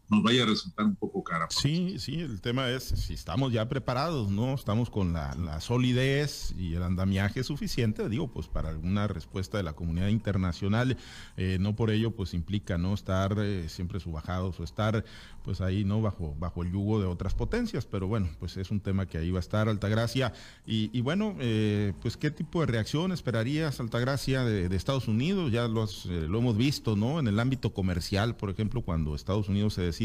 vaya 0.09 0.43
a 0.43 0.45
resultar 0.47 0.85
un 0.85 0.95
poco 0.95 1.23
cara. 1.23 1.47
Sí, 1.49 1.99
sí, 1.99 2.19
el 2.19 2.41
tema 2.41 2.69
es 2.69 2.83
si 2.83 3.13
estamos 3.13 3.53
ya 3.53 3.69
preparados, 3.69 4.31
¿no? 4.31 4.55
Estamos 4.55 4.89
con 4.89 5.13
la, 5.13 5.59
solidez 5.61 6.53
y 6.57 6.73
el 6.73 6.83
andamiaje 6.83 7.43
suficiente, 7.43 8.07
digo, 8.09 8.31
pues 8.31 8.47
para 8.47 8.69
alguna 8.69 9.07
respuesta 9.07 9.57
de 9.57 9.63
la 9.63 9.73
comunidad 9.73 10.07
internacional, 10.07 10.97
eh, 11.37 11.57
no 11.59 11.75
por 11.75 11.91
ello 11.91 12.11
pues 12.11 12.33
implica, 12.33 12.77
¿no? 12.77 12.93
Estar 12.93 13.35
eh, 13.39 13.69
siempre 13.69 13.99
subajados 13.99 14.59
o 14.59 14.63
estar 14.63 15.03
pues 15.43 15.61
ahí, 15.61 15.83
¿no? 15.83 16.01
Bajo, 16.01 16.35
bajo 16.39 16.63
el 16.63 16.71
yugo 16.71 16.99
de 16.99 17.07
otras 17.07 17.35
potencias, 17.35 17.85
pero 17.85 18.07
bueno, 18.07 18.29
pues 18.39 18.57
es 18.57 18.71
un 18.71 18.79
tema 18.79 19.05
que 19.05 19.17
ahí 19.17 19.31
va 19.31 19.39
a 19.39 19.41
estar, 19.41 19.69
Altagracia. 19.69 20.33
Y, 20.65 20.89
y 20.97 21.01
bueno, 21.01 21.35
eh, 21.39 21.93
pues 22.01 22.17
qué 22.17 22.31
tipo 22.31 22.61
de 22.61 22.67
reacción 22.67 23.11
esperarías, 23.11 23.79
Altagracia, 23.79 24.43
de, 24.43 24.69
de 24.69 24.75
Estados 24.75 25.07
Unidos? 25.07 25.51
Ya 25.51 25.67
lo, 25.67 25.87
lo 26.05 26.37
hemos 26.39 26.57
visto, 26.57 26.95
¿no? 26.95 27.19
En 27.19 27.27
el 27.27 27.39
ámbito 27.39 27.73
comercial, 27.73 28.35
por 28.35 28.49
ejemplo, 28.49 28.81
cuando 28.81 29.15
Estados 29.15 29.49
Unidos 29.49 29.73
se 29.73 29.81
decide 29.81 29.98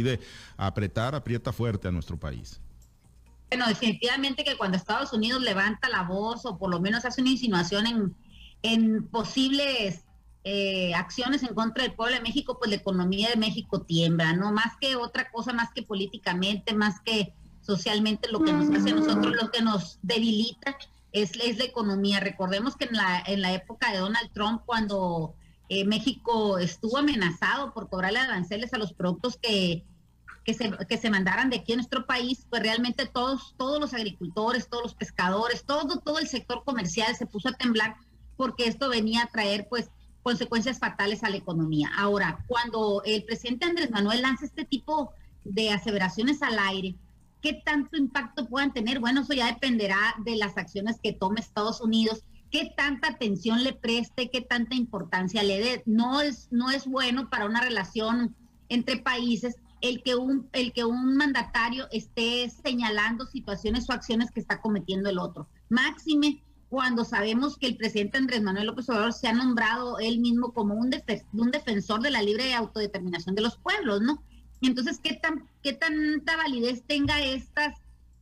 apretar, 0.57 1.15
aprieta 1.15 1.53
fuerte 1.53 1.89
a 1.89 1.91
nuestro 1.91 2.19
país. 2.19 2.61
Bueno, 3.51 3.69
definitivamente 3.69 4.43
que 4.43 4.57
cuando 4.57 4.77
Estados 4.77 5.13
Unidos 5.13 5.41
levanta 5.43 5.89
la 5.89 6.03
voz 6.03 6.45
o 6.45 6.59
por 6.59 6.71
lo 6.71 6.81
menos 6.81 7.05
hace 7.05 7.21
una 7.21 7.31
insinuación 7.31 7.87
en, 7.87 8.15
en 8.63 9.07
posibles 9.09 10.05
eh, 10.43 10.95
acciones 10.95 11.43
en 11.43 11.55
contra 11.55 11.85
del 11.85 11.95
pueblo 11.95 12.17
de 12.17 12.23
México, 12.23 12.59
pues 12.59 12.71
la 12.71 12.77
economía 12.77 13.31
de 13.31 13.37
México 13.37 13.83
tiembla, 13.83 14.33
¿no? 14.33 14.53
Más 14.53 14.77
que 14.81 14.97
otra 14.97 15.31
cosa, 15.31 15.53
más 15.53 15.71
que 15.73 15.83
políticamente, 15.83 16.75
más 16.75 17.01
que 17.01 17.33
socialmente, 17.61 18.31
lo 18.31 18.41
que 18.43 18.53
nos 18.53 18.69
hace 18.77 18.91
a 18.91 18.95
nosotros, 18.95 19.35
lo 19.41 19.51
que 19.51 19.63
nos 19.63 19.99
debilita 20.03 20.77
es, 21.13 21.33
es 21.43 21.57
la 21.57 21.65
economía. 21.65 22.21
Recordemos 22.21 22.77
que 22.77 22.85
en 22.85 22.97
la, 22.97 23.23
en 23.27 23.41
la 23.41 23.55
época 23.55 23.91
de 23.93 23.99
Donald 23.99 24.31
Trump, 24.33 24.63
cuando 24.67 25.35
eh, 25.69 25.85
México 25.85 26.59
estuvo 26.59 26.99
amenazado 26.99 27.73
por 27.73 27.89
cobrarle 27.89 28.19
aranceles 28.19 28.73
a 28.75 28.79
los 28.79 28.93
productos 28.93 29.37
que 29.37 29.85
que 30.45 30.55
se, 30.55 30.71
que 30.89 30.99
se 30.99 31.11
mandaran 31.11 31.51
de 31.51 31.57
aquí 31.57 31.73
a 31.73 31.77
nuestro 31.77 32.07
país, 32.07 32.47
pues 32.51 32.63
realmente 32.63 33.07
todos, 33.07 33.55
todos 33.57 33.81
los 33.81 33.95
agricultores, 33.95 34.69
todos 34.69 34.83
los 34.83 34.95
pescadores, 34.95 35.65
todo, 35.65 36.01
todo 36.01 36.19
el 36.19 36.29
sector 36.29 36.63
comercial 36.65 37.17
se 37.17 37.27
puso 37.27 37.49
a 37.49 37.53
temblar 37.53 37.97
porque 38.37 38.67
esto 38.67 38.91
venía 38.91 39.23
a 39.23 39.27
traer 39.29 39.67
pues 39.69 39.91
consecuencias 40.23 40.79
fatales 40.79 41.25
a 41.25 41.31
la 41.31 41.37
economía. 41.37 41.91
Ahora, 41.97 42.45
cuando 42.47 43.03
el 43.05 43.25
presidente 43.25 43.65
Andrés 43.65 43.91
Manuel 43.91 44.23
lanza 44.23 44.45
este 44.45 44.65
tipo 44.65 45.13
de 45.45 45.71
aseveraciones 45.71 46.43
al 46.43 46.59
aire, 46.59 46.95
¿qué 47.41 47.63
tanto 47.65 47.97
impacto 47.97 48.47
puedan 48.47 48.73
tener? 48.73 49.01
Bueno, 49.01 49.23
eso 49.23 49.33
ya 49.33 49.47
dependerá 49.47 50.15
de 50.25 50.37
las 50.37 50.57
acciones 50.59 50.99
que 51.03 51.13
tome 51.13 51.41
Estados 51.41 51.81
Unidos, 51.81 52.23
qué 52.55 52.73
tanta 52.77 53.09
atención 53.09 53.65
le 53.65 53.73
preste, 53.73 54.31
qué 54.31 54.41
tanta 54.41 54.77
importancia 54.77 55.43
le 55.43 55.59
dé. 55.59 55.83
No 55.87 56.21
es, 56.21 56.47
no 56.53 56.71
es 56.71 56.87
bueno 56.87 57.29
para 57.29 57.47
una 57.47 57.61
relación 57.61 58.37
entre 58.69 58.97
países 58.97 59.57
el 59.81 60.05
que 60.05 60.15
un, 60.15 60.49
el 60.53 60.73
que 60.73 60.85
un 60.85 61.17
mandatario 61.17 61.89
esté 61.91 62.49
señalando 62.49 63.27
situaciones 63.27 63.91
o 63.91 63.93
acciones 63.93 64.31
que 64.31 64.39
está 64.39 64.61
cometiendo 64.61 65.11
el 65.11 65.19
otro. 65.19 65.49
Máxime 65.69 66.45
cuando 66.69 67.05
sabemos 67.05 67.59
que 67.59 67.67
el 67.67 67.77
presidente 67.77 68.19
Andrés 68.19 68.41
Manuel 68.41 68.69
López 68.69 68.89
Obrador 68.89 69.13
se 69.13 69.27
ha 69.27 69.33
nombrado 69.33 69.99
él 69.99 70.21
mismo 70.21 70.53
como 70.53 70.75
un, 70.75 70.95
un 71.33 71.51
defensor 71.51 72.03
de 72.03 72.13
la 72.13 72.23
libre 72.23 72.55
autodeterminación 72.55 73.35
de 73.35 73.43
los 73.43 73.57
pueblos, 73.57 74.01
¿no? 74.01 74.23
entonces, 74.63 75.01
¿qué, 75.03 75.15
tan, 75.15 75.45
qué 75.61 75.73
tanta 75.73 76.37
validez 76.37 76.85
tenga 76.87 77.21
estos 77.21 77.75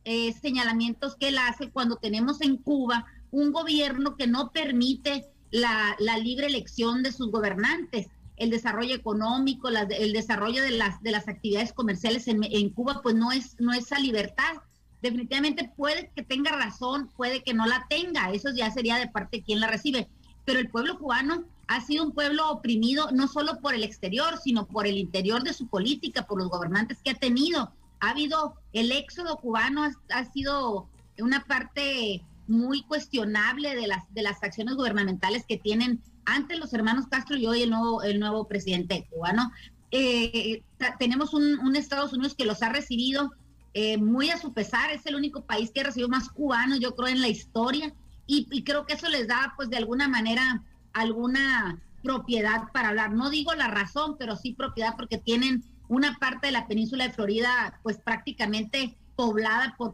eh, 0.05 0.33
señalamientos 0.33 1.15
que 1.15 1.27
él 1.27 1.37
hace 1.37 1.69
cuando 1.69 1.97
tenemos 1.97 2.41
en 2.41 2.57
Cuba 2.57 3.05
un 3.33 3.51
gobierno 3.51 4.15
que 4.15 4.27
no 4.27 4.51
permite 4.51 5.25
la, 5.51 5.97
libre 6.21 6.47
elección 6.47 7.03
de 7.03 7.11
sus 7.11 7.29
gobernantes? 7.29 8.07
el 8.35 8.49
desarrollo 8.49 8.95
económico, 8.95 9.69
el 9.69 10.11
desarrollo 10.11 10.63
de 10.63 10.71
las, 10.71 11.01
de 11.03 11.11
las 11.11 11.27
actividades 11.27 11.71
comerciales 11.71 12.27
en, 12.27 12.69
Cuba, 12.71 13.01
pues 13.03 13.13
no 13.13 13.31
es, 13.31 13.55
no 13.59 13.73
esa 13.73 13.99
libertad. 13.99 14.55
Definitivamente 15.03 15.71
puede 15.77 16.09
que 16.15 16.23
tenga 16.23 16.51
razón, 16.51 17.09
puede 17.15 17.43
que 17.43 17.53
no 17.53 17.67
la 17.67 17.85
tenga, 17.89 18.31
eso 18.31 18.49
ya 18.53 18.71
sería 18.71 18.97
de 18.97 19.07
parte 19.07 19.37
de 19.37 19.43
quien 19.43 19.59
la 19.59 19.67
recibe. 19.67 20.09
Pero 20.45 20.59
el 20.59 20.67
pueblo 20.67 20.97
cubano 20.97 21.45
ha 21.67 21.81
sido 21.81 22.03
un 22.03 22.11
pueblo 22.11 22.49
oprimido 22.49 23.11
no 23.11 23.27
solo 23.27 23.59
por 23.61 23.75
el 23.75 23.83
exterior, 23.83 24.39
sino 24.43 24.65
por 24.65 24.87
el 24.87 24.97
interior 24.97 25.43
de 25.43 25.53
su 25.53 25.67
política, 25.67 26.25
por 26.25 26.39
los 26.39 26.49
gobernantes 26.49 26.97
que 27.03 27.11
ha 27.11 27.15
tenido. 27.15 27.71
Ha 27.99 28.09
habido 28.09 28.55
el 28.73 28.91
éxodo 28.91 29.37
cubano, 29.37 29.87
ha 30.09 30.25
sido 30.31 30.89
una 31.19 31.45
parte 31.45 32.23
muy 32.47 32.83
cuestionable 32.83 33.75
de 33.75 33.87
las, 33.87 34.03
de 34.13 34.21
las 34.21 34.43
acciones 34.43 34.75
gubernamentales 34.75 35.45
que 35.47 35.57
tienen 35.57 36.01
antes 36.25 36.59
los 36.59 36.73
hermanos 36.73 37.07
Castro 37.07 37.37
y 37.37 37.45
hoy 37.45 37.63
el 37.63 37.69
nuevo, 37.69 38.03
el 38.03 38.19
nuevo 38.19 38.47
presidente 38.47 39.07
cubano. 39.09 39.51
Eh, 39.91 40.63
tenemos 40.99 41.33
un, 41.33 41.75
Estados 41.75 42.13
Unidos 42.13 42.35
que 42.35 42.45
los 42.45 42.63
ha 42.63 42.69
recibido 42.69 43.31
eh, 43.73 43.97
muy 43.97 44.29
a 44.29 44.37
su 44.37 44.53
pesar, 44.53 44.91
es 44.91 45.05
el 45.05 45.15
único 45.15 45.45
país 45.45 45.71
que 45.71 45.81
ha 45.81 45.85
recibido 45.85 46.09
más 46.09 46.29
cubanos, 46.29 46.79
yo 46.79 46.95
creo, 46.95 47.09
en 47.09 47.21
la 47.21 47.27
historia, 47.27 47.93
y, 48.25 48.63
creo 48.63 48.85
que 48.85 48.93
eso 48.93 49.09
les 49.09 49.27
da, 49.27 49.53
pues, 49.57 49.69
de 49.69 49.77
alguna 49.77 50.07
manera, 50.07 50.63
alguna 50.93 51.81
propiedad 52.01 52.71
para 52.71 52.89
hablar. 52.89 53.11
No 53.11 53.29
digo 53.29 53.53
la 53.53 53.67
razón, 53.67 54.15
pero 54.17 54.37
sí 54.37 54.53
propiedad 54.53 54.95
porque 54.95 55.17
tienen 55.17 55.63
una 55.89 56.17
parte 56.19 56.47
de 56.47 56.53
la 56.53 56.67
península 56.67 57.05
de 57.05 57.13
Florida, 57.13 57.79
pues, 57.83 57.97
prácticamente 57.97 58.97
poblada 59.15 59.75
por, 59.77 59.93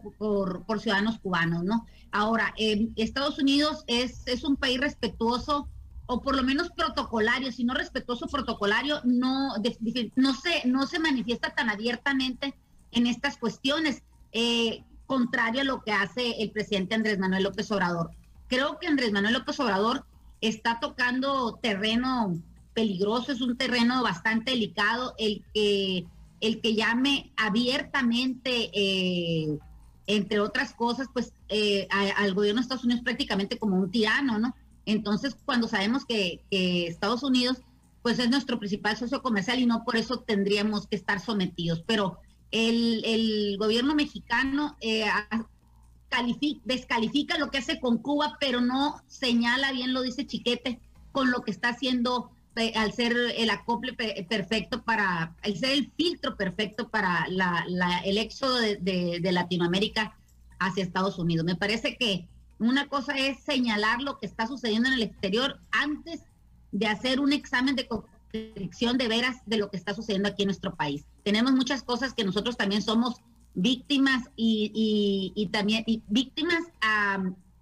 por, 0.65 0.79
ciudadanos 0.79 1.19
cubanos, 1.19 1.63
¿no? 1.63 1.85
Ahora, 2.11 2.53
eh, 2.57 2.89
Estados 2.95 3.37
Unidos 3.39 3.83
es, 3.87 4.23
es 4.27 4.43
un 4.43 4.55
país 4.55 4.79
respetuoso 4.79 5.67
o 6.11 6.21
por 6.21 6.35
lo 6.35 6.41
menos 6.41 6.71
protocolario, 6.71 7.51
si 7.51 7.63
no 7.63 7.75
respetuoso 7.75 8.25
protocolario, 8.27 8.99
no, 9.03 9.53
no, 10.15 10.33
se, 10.33 10.67
no 10.67 10.87
se 10.87 10.99
manifiesta 10.99 11.53
tan 11.53 11.69
abiertamente 11.69 12.55
en 12.91 13.05
estas 13.05 13.37
cuestiones, 13.37 14.01
eh, 14.31 14.83
contrario 15.05 15.61
a 15.61 15.65
lo 15.65 15.83
que 15.83 15.91
hace 15.91 16.41
el 16.41 16.49
presidente 16.49 16.95
Andrés 16.95 17.19
Manuel 17.19 17.43
López 17.43 17.71
Obrador. 17.71 18.09
Creo 18.47 18.79
que 18.79 18.87
Andrés 18.87 19.11
Manuel 19.11 19.35
López 19.35 19.59
Obrador 19.59 20.03
está 20.41 20.79
tocando 20.79 21.59
terreno 21.61 22.41
peligroso, 22.73 23.31
es 23.31 23.41
un 23.41 23.55
terreno 23.55 24.01
bastante 24.01 24.49
delicado, 24.49 25.13
el 25.19 25.43
que, 25.53 26.07
el 26.41 26.61
que 26.61 26.75
llame 26.75 27.31
abiertamente, 27.37 28.69
eh, 28.73 29.57
entre 30.07 30.39
otras 30.39 30.73
cosas, 30.73 31.07
pues 31.13 31.33
eh, 31.49 31.87
al 31.89 32.33
gobierno 32.33 32.61
de 32.61 32.63
Estados 32.63 32.83
Unidos 32.83 33.03
prácticamente 33.03 33.57
como 33.57 33.77
un 33.77 33.91
tirano, 33.91 34.39
¿no? 34.39 34.55
Entonces, 34.85 35.35
cuando 35.45 35.67
sabemos 35.67 36.05
que, 36.05 36.43
Estados 36.49 37.23
Unidos 37.23 37.61
pues 38.01 38.17
es 38.17 38.29
nuestro 38.29 38.59
principal 38.59 38.95
socio 38.95 39.21
comercial 39.21 39.59
y 39.59 39.65
no 39.65 39.83
por 39.83 39.97
eso 39.97 40.21
tendríamos 40.21 40.87
que 40.87 40.95
estar 40.95 41.19
sometidos. 41.19 41.83
Pero 41.85 42.17
el, 42.49 43.57
gobierno 43.59 43.93
mexicano 43.93 44.77
eh, 44.79 45.05
descalifica 46.63 47.37
lo 47.37 47.51
que 47.51 47.59
hace 47.59 47.79
con 47.79 47.97
Cuba, 47.97 48.37
pero 48.39 48.61
no 48.61 49.01
señala, 49.07 49.71
bien 49.73 49.93
lo 49.93 50.01
dice 50.01 50.25
Chiquete, 50.25 50.79
con 51.11 51.29
lo 51.29 51.41
que 51.41 51.51
está 51.51 51.69
haciendo 51.69 52.31
al 52.75 52.93
ser 52.93 53.15
el 53.37 53.49
acople 53.49 53.93
perfecto 53.93 54.83
para, 54.83 55.35
al 55.41 55.57
ser 55.57 55.71
el 55.71 55.91
filtro 55.95 56.35
perfecto 56.35 56.89
para 56.89 57.25
el 58.05 58.17
éxodo 58.17 58.57
de 58.59 59.29
Latinoamérica 59.31 60.17
hacia 60.59 60.83
Estados 60.83 61.17
Unidos. 61.17 61.45
Me 61.45 61.55
parece 61.55 61.97
que 61.97 62.27
una 62.59 62.87
cosa 62.87 63.17
es 63.17 63.39
señalar 63.39 64.01
lo 64.01 64.19
que 64.19 64.25
está 64.25 64.45
sucediendo 64.45 64.89
en 64.89 64.95
el 64.95 65.03
exterior 65.03 65.59
antes 65.71 66.21
de 66.71 66.87
hacer 66.87 67.19
un 67.19 67.33
examen 67.33 67.75
de 67.75 67.87
constricción 67.87 68.97
de 68.97 69.07
veras 69.07 69.37
de 69.45 69.57
lo 69.57 69.71
que 69.71 69.77
está 69.77 69.93
sucediendo 69.95 70.29
aquí 70.29 70.43
en 70.43 70.47
nuestro 70.47 70.75
país. 70.75 71.05
Tenemos 71.23 71.53
muchas 71.53 71.81
cosas 71.81 72.13
que 72.13 72.23
nosotros 72.23 72.57
también 72.57 72.81
somos 72.81 73.15
víctimas 73.55 74.29
y, 74.35 75.49
también 75.51 75.83
víctimas 76.07 76.63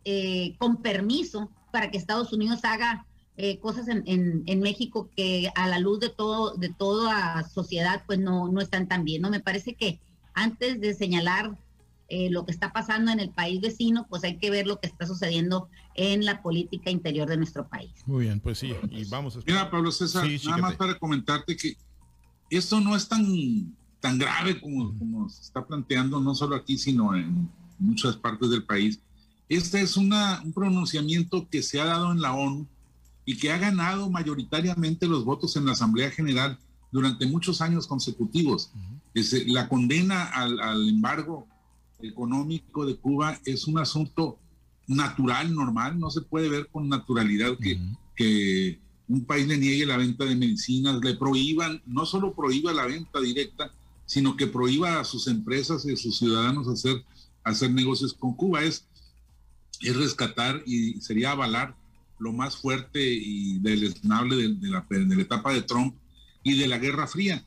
eh, 0.03 0.55
con 0.57 0.77
permiso 0.77 1.51
para 1.71 1.91
que 1.91 1.97
Estados 1.97 2.33
Unidos 2.33 2.61
haga 2.63 3.05
eh, 3.37 3.59
cosas 3.59 3.87
en, 3.87 4.03
en, 4.07 4.59
México 4.61 5.11
que 5.15 5.51
a 5.53 5.67
la 5.67 5.77
luz 5.77 5.99
de 5.99 6.09
todo 6.09 6.55
de 6.55 6.69
toda 6.69 7.47
sociedad 7.47 8.01
pues 8.07 8.17
no, 8.17 8.49
no 8.49 8.61
están 8.61 8.87
tan 8.87 9.05
bien. 9.05 9.21
¿no? 9.21 9.29
Me 9.29 9.39
parece 9.39 9.75
que 9.75 9.99
antes 10.33 10.81
de 10.81 10.95
señalar 10.95 11.55
eh, 12.09 12.31
lo 12.31 12.45
que 12.45 12.51
está 12.51 12.73
pasando 12.73 13.11
en 13.11 13.19
el 13.19 13.29
país 13.29 13.61
vecino, 13.61 14.07
pues 14.09 14.23
hay 14.23 14.37
que 14.37 14.49
ver 14.49 14.65
lo 14.65 14.79
que 14.79 14.87
está 14.87 15.05
sucediendo 15.05 15.69
en 15.93 16.25
la 16.25 16.41
política 16.41 16.89
interior 16.89 17.27
de 17.27 17.37
nuestro 17.37 17.67
país. 17.67 17.91
Muy 18.07 18.25
bien, 18.25 18.39
pues 18.39 18.57
sí, 18.59 18.73
y 18.89 19.05
vamos 19.05 19.35
a... 19.35 19.39
Mira, 19.45 19.69
Pablo 19.69 19.91
César, 19.91 20.25
nada 20.45 20.57
más 20.57 20.75
para 20.75 20.97
comentarte 20.97 21.55
que 21.55 21.75
esto 22.49 22.79
no 22.79 22.95
es 22.95 23.07
tan, 23.07 23.75
tan 23.99 24.17
grave 24.17 24.59
como, 24.59 24.97
como 24.97 25.29
se 25.29 25.41
está 25.41 25.65
planteando, 25.65 26.19
no 26.21 26.33
solo 26.33 26.55
aquí, 26.55 26.77
sino 26.77 27.13
en 27.15 27.49
muchas 27.77 28.15
partes 28.15 28.49
del 28.49 28.63
país. 28.63 28.99
Este 29.49 29.81
es 29.81 29.95
una, 29.97 30.41
un 30.43 30.53
pronunciamiento 30.53 31.47
que 31.49 31.61
se 31.61 31.79
ha 31.79 31.85
dado 31.85 32.11
en 32.11 32.21
la 32.21 32.33
ONU 32.33 32.67
y 33.27 33.37
que 33.37 33.51
ha 33.51 33.57
ganado 33.57 34.09
mayoritariamente 34.09 35.05
los 35.05 35.25
votos 35.25 35.57
en 35.57 35.65
la 35.65 35.73
Asamblea 35.73 36.09
General 36.09 36.57
durante 36.93 37.27
muchos 37.27 37.61
años 37.61 37.85
consecutivos. 37.85 38.71
la 39.47 39.67
condena 39.67 40.23
al, 40.23 40.57
al 40.61 40.87
embargo 40.87 41.45
económico 42.01 42.85
de 42.85 42.95
Cuba 42.95 43.37
es 43.43 43.67
un 43.67 43.79
asunto 43.79 44.39
natural, 44.87 45.53
normal, 45.53 45.99
no 45.99 46.09
se 46.09 46.21
puede 46.21 46.47
ver 46.47 46.69
con 46.71 46.87
naturalidad 46.87 47.57
que, 47.57 47.77
que 48.15 48.79
un 49.09 49.25
país 49.25 49.45
le 49.45 49.57
niegue 49.57 49.85
la 49.85 49.97
venta 49.97 50.23
de 50.23 50.37
medicinas, 50.37 51.01
le 51.03 51.15
prohíban, 51.15 51.81
no 51.85 52.05
solo 52.05 52.33
prohíba 52.33 52.71
la 52.71 52.85
venta 52.85 53.19
directa, 53.19 53.73
sino 54.05 54.37
que 54.37 54.47
prohíba 54.47 55.01
a 55.01 55.03
sus 55.03 55.27
empresas 55.27 55.85
y 55.85 55.91
a 55.91 55.97
sus 55.97 56.17
ciudadanos 56.17 56.69
hacer, 56.69 57.03
hacer 57.43 57.71
negocios 57.71 58.13
con 58.13 58.35
Cuba. 58.35 58.63
Es, 58.63 58.85
es 59.81 59.97
rescatar 59.97 60.63
y 60.65 61.01
sería 61.01 61.31
avalar 61.31 61.75
lo 62.19 62.33
más 62.33 62.57
fuerte 62.57 62.99
y 63.01 63.59
deleznable 63.59 64.35
de, 64.35 64.67
la, 64.69 64.85
de 64.89 65.15
la 65.15 65.21
etapa 65.21 65.53
de 65.53 65.61
Trump 65.61 65.95
y 66.43 66.57
de 66.57 66.67
la 66.67 66.77
Guerra 66.77 67.07
Fría. 67.07 67.45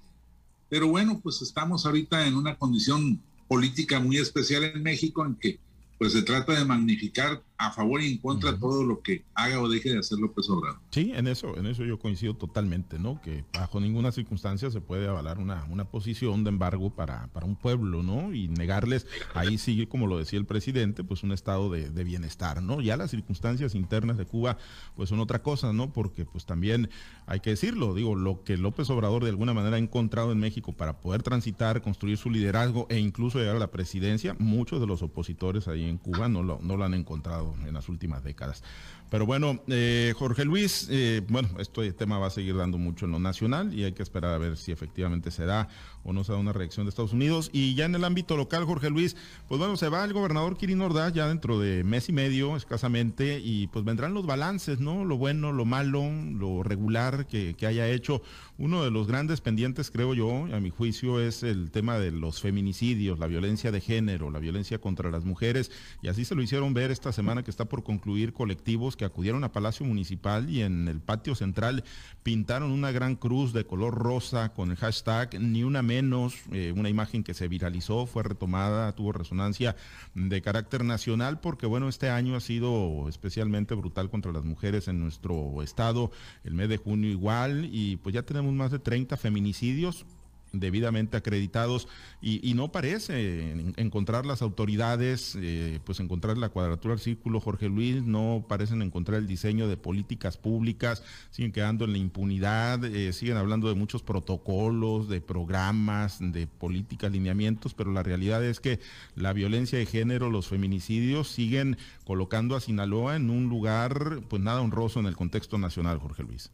Pero 0.69 0.89
bueno, 0.89 1.21
pues 1.21 1.43
estamos 1.43 1.85
ahorita 1.87 2.27
en 2.27 2.37
una 2.37 2.57
condición 2.57 3.21
política 3.49 3.99
muy 3.99 4.19
especial 4.19 4.65
en 4.65 4.83
México 4.83 5.27
en 5.27 5.35
que 5.35 5.59
pues 5.99 6.13
se 6.13 6.23
trata 6.23 6.59
de 6.59 6.65
magnificar 6.65 7.43
a 7.61 7.71
favor 7.71 8.01
y 8.01 8.13
en 8.13 8.17
contra 8.17 8.59
todo 8.59 8.83
lo 8.83 9.03
que 9.03 9.23
haga 9.35 9.61
o 9.61 9.69
deje 9.69 9.91
de 9.91 9.99
hacer 9.99 10.19
López 10.19 10.49
Obrador. 10.49 10.81
Sí, 10.91 11.13
en 11.15 11.27
eso, 11.27 11.59
en 11.59 11.67
eso 11.67 11.85
yo 11.85 11.99
coincido 11.99 12.33
totalmente, 12.33 12.99
¿no? 12.99 13.21
Que 13.21 13.45
bajo 13.53 13.81
ninguna 13.81 14.13
circunstancia 14.13 14.71
se 14.71 14.81
puede 14.81 15.07
avalar 15.07 15.39
una, 15.39 15.67
una 15.69 15.85
posición 15.85 16.43
de 16.43 16.49
embargo 16.49 16.89
para, 16.89 17.27
para 17.35 17.45
un 17.45 17.57
pueblo, 17.57 18.03
¿no? 18.03 18.33
Y 18.33 18.49
negarles, 18.49 19.07
ahí 19.35 19.59
sigue, 19.59 19.91
como 19.91 20.07
lo 20.07 20.17
decía 20.17 20.39
el 20.39 20.47
presidente, 20.47 21.05
pues 21.05 21.23
un 21.23 21.33
estado 21.33 21.69
de, 21.69 21.91
de, 21.91 22.03
bienestar, 22.03 22.63
¿no? 22.63 22.81
Ya 22.81 22.97
las 22.97 23.11
circunstancias 23.11 23.75
internas 23.75 24.17
de 24.17 24.25
Cuba, 24.25 24.57
pues 24.97 25.11
son 25.11 25.21
otra 25.21 25.43
cosa, 25.43 25.75
¿no? 25.75 25.93
Porque 25.93 26.25
pues 26.25 26.47
también 26.47 26.89
hay 27.27 27.41
que 27.41 27.51
decirlo, 27.51 27.93
digo, 27.93 28.15
lo 28.15 28.43
que 28.43 28.57
López 28.57 28.89
Obrador 28.89 29.23
de 29.23 29.31
alguna 29.31 29.53
manera 29.53 29.77
ha 29.77 29.81
encontrado 29.81 30.33
en 30.33 30.41
México 30.41 30.73
para 30.73 30.99
poder 31.03 31.23
transitar, 31.23 31.83
construir 31.83 32.17
su 32.17 32.31
liderazgo 32.31 32.87
e 32.89 32.99
incluso 32.99 33.39
llegar 33.39 33.57
a 33.57 33.59
la 33.59 33.71
presidencia, 33.71 34.35
muchos 34.39 34.81
de 34.81 34.87
los 34.87 35.03
opositores 35.03 35.69
ahí 35.69 35.85
en 35.85 35.99
Cuba 35.99 36.31
no 36.31 36.43
lo, 36.43 36.59
no 36.63 36.79
lo 36.79 36.85
han 36.85 36.95
encontrado 36.95 37.50
en 37.67 37.75
las 37.75 37.89
últimas 37.89 38.23
décadas. 38.23 38.63
Pero 39.11 39.27
bueno, 39.27 39.61
eh, 39.67 40.15
Jorge 40.17 40.45
Luis, 40.45 40.87
eh, 40.89 41.23
bueno, 41.29 41.49
este 41.59 41.93
tema 41.93 42.19
va 42.19 42.29
a 42.29 42.31
seguir 42.31 42.57
dando 42.57 42.79
mucho 42.79 43.07
en 43.07 43.13
lo 43.13 43.19
nacional 43.19 43.75
y 43.75 43.83
hay 43.83 43.93
que 43.93 44.05
esperar 44.05 44.33
a 44.33 44.39
ver 44.39 44.57
si 44.57 44.71
efectivamente 44.71 45.33
se 45.33 45.47
da 45.47 45.69
o 46.05 46.13
no 46.13 46.23
se 46.23 46.33
da 46.33 46.39
una 46.39 46.53
reacción 46.53 46.87
de 46.87 46.91
Estados 46.91 47.13
Unidos. 47.13 47.51
Y 47.53 47.75
ya 47.75 47.87
en 47.87 47.95
el 47.97 48.05
ámbito 48.05 48.37
local, 48.37 48.65
Jorge 48.65 48.89
Luis, 48.89 49.17
pues 49.49 49.59
bueno, 49.59 49.77
se 49.77 49.89
va 49.89 50.05
el 50.05 50.13
gobernador 50.13 50.57
Kirin 50.57 50.81
Ordaz 50.81 51.13
ya 51.13 51.27
dentro 51.27 51.59
de 51.59 51.83
mes 51.83 52.09
y 52.09 52.13
medio 52.13 52.57
escasamente 52.57 53.41
y 53.43 53.67
pues 53.67 53.85
vendrán 53.85 54.15
los 54.15 54.27
balances, 54.27 54.79
¿no? 54.79 55.05
Lo 55.05 55.17
bueno, 55.19 55.51
lo 55.51 55.65
malo, 55.65 56.05
lo 56.33 56.63
regular 56.63 57.27
que, 57.27 57.55
que 57.55 57.67
haya 57.67 57.89
hecho. 57.89 58.23
Uno 58.59 58.85
de 58.85 58.91
los 58.91 59.07
grandes 59.07 59.41
pendientes, 59.41 59.91
creo 59.91 60.15
yo, 60.15 60.45
a 60.55 60.61
mi 60.61 60.69
juicio, 60.71 61.19
es 61.19 61.43
el 61.43 61.71
tema 61.71 61.99
de 61.99 62.11
los 62.13 62.43
feminicidios, 62.43 63.19
la 63.19 63.27
violencia 63.27 63.73
de 63.73 63.81
género, 63.81 64.31
la 64.31 64.39
violencia 64.39 64.79
contra 64.79 65.11
las 65.11 65.25
mujeres. 65.25 65.73
Y 66.03 66.09
así 66.09 66.25
se 66.27 66.35
lo 66.35 66.43
hicieron 66.43 66.75
ver 66.75 66.91
esta 66.91 67.11
semana 67.11 67.43
que 67.43 67.51
está 67.51 67.65
por 67.65 67.83
concluir 67.83 68.35
colectivos 68.35 68.97
que 69.01 69.07
acudieron 69.07 69.45
a 69.45 69.53
Palacio 69.53 69.87
Municipal 69.87 70.51
y 70.51 70.61
en 70.61 70.87
el 70.87 71.01
patio 71.01 71.35
central 71.35 71.85
pintaron 72.23 72.71
una 72.71 72.93
gran 72.93 73.17
cruz 73.17 73.55
de 73.55 73.65
color 73.65 73.95
rosa 73.95 74.53
con 74.53 74.71
el 74.71 74.77
hashtag 74.77 75.41
ni 75.41 75.65
una 75.65 75.81
menos, 75.81 76.35
eh, 76.53 76.75
una 76.77 76.91
imagen 76.91 77.25
que 77.25 77.33
se 77.33 77.49
viralizó, 77.49 78.05
fue 78.05 78.25
retomada, 78.25 78.95
tuvo 78.95 79.13
resonancia 79.13 79.75
de 80.15 80.43
carácter 80.43 80.85
nacional 80.85 81.41
porque 81.41 81.65
bueno, 81.65 81.89
este 81.89 82.11
año 82.11 82.37
ha 82.37 82.41
sido 82.41 83.09
especialmente 83.09 83.75
brutal 83.75 84.11
contra 84.11 84.33
las 84.33 84.45
mujeres 84.45 84.87
en 84.87 85.01
nuestro 85.01 85.63
estado, 85.63 86.11
el 86.45 86.53
mes 86.53 86.69
de 86.69 86.77
junio 86.77 87.09
igual 87.09 87.71
y 87.73 87.97
pues 87.97 88.15
ya 88.15 88.21
tenemos 88.21 88.53
más 88.53 88.71
de 88.71 88.81
30 88.81 89.17
feminicidios 89.17 90.05
debidamente 90.53 91.17
acreditados 91.17 91.89
y, 92.21 92.55
no 92.55 92.73
parece 92.73 93.73
encontrar 93.77 94.27
las 94.27 94.43
autoridades, 94.43 95.37
eh, 95.41 95.79
pues 95.85 96.01
encontrar 96.01 96.37
la 96.37 96.49
cuadratura 96.49 96.95
del 96.95 97.03
círculo, 97.03 97.41
Jorge 97.41 97.69
Luis, 97.69 98.03
no 98.03 98.45
parecen 98.49 98.83
encontrar 98.83 99.19
el 99.19 99.27
diseño 99.27 99.69
de 99.69 99.77
políticas 99.77 100.37
públicas, 100.37 101.03
siguen 101.31 101.53
quedando 101.53 101.85
en 101.85 101.93
la 101.93 101.99
impunidad, 101.99 102.85
eh, 102.85 103.13
siguen 103.13 103.37
hablando 103.37 103.69
de 103.69 103.75
muchos 103.75 104.03
protocolos, 104.03 105.09
de 105.09 105.21
programas, 105.21 106.19
de 106.21 106.47
políticas, 106.47 107.13
lineamientos, 107.13 107.73
pero 107.73 107.93
la 107.93 108.03
realidad 108.03 108.45
es 108.45 108.61
que 108.61 108.81
la 109.15 109.33
violencia 109.33 109.79
de 109.79 109.87
género, 109.87 110.31
los 110.31 110.49
feminicidios 110.49 111.29
siguen 111.29 111.79
colocando 112.05 112.57
a 112.57 112.61
Sinaloa 112.61 113.17
en 113.17 113.31
un 113.31 113.49
lugar 113.49 114.21
pues 114.29 114.43
nada 114.43 114.61
honroso 114.61 115.01
en 115.01 115.07
el 115.07 115.17
contexto 115.17 115.59
nacional, 115.59 115.99
Jorge 115.99 116.25
Luis. 116.25 116.51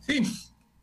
Sí, 0.00 0.22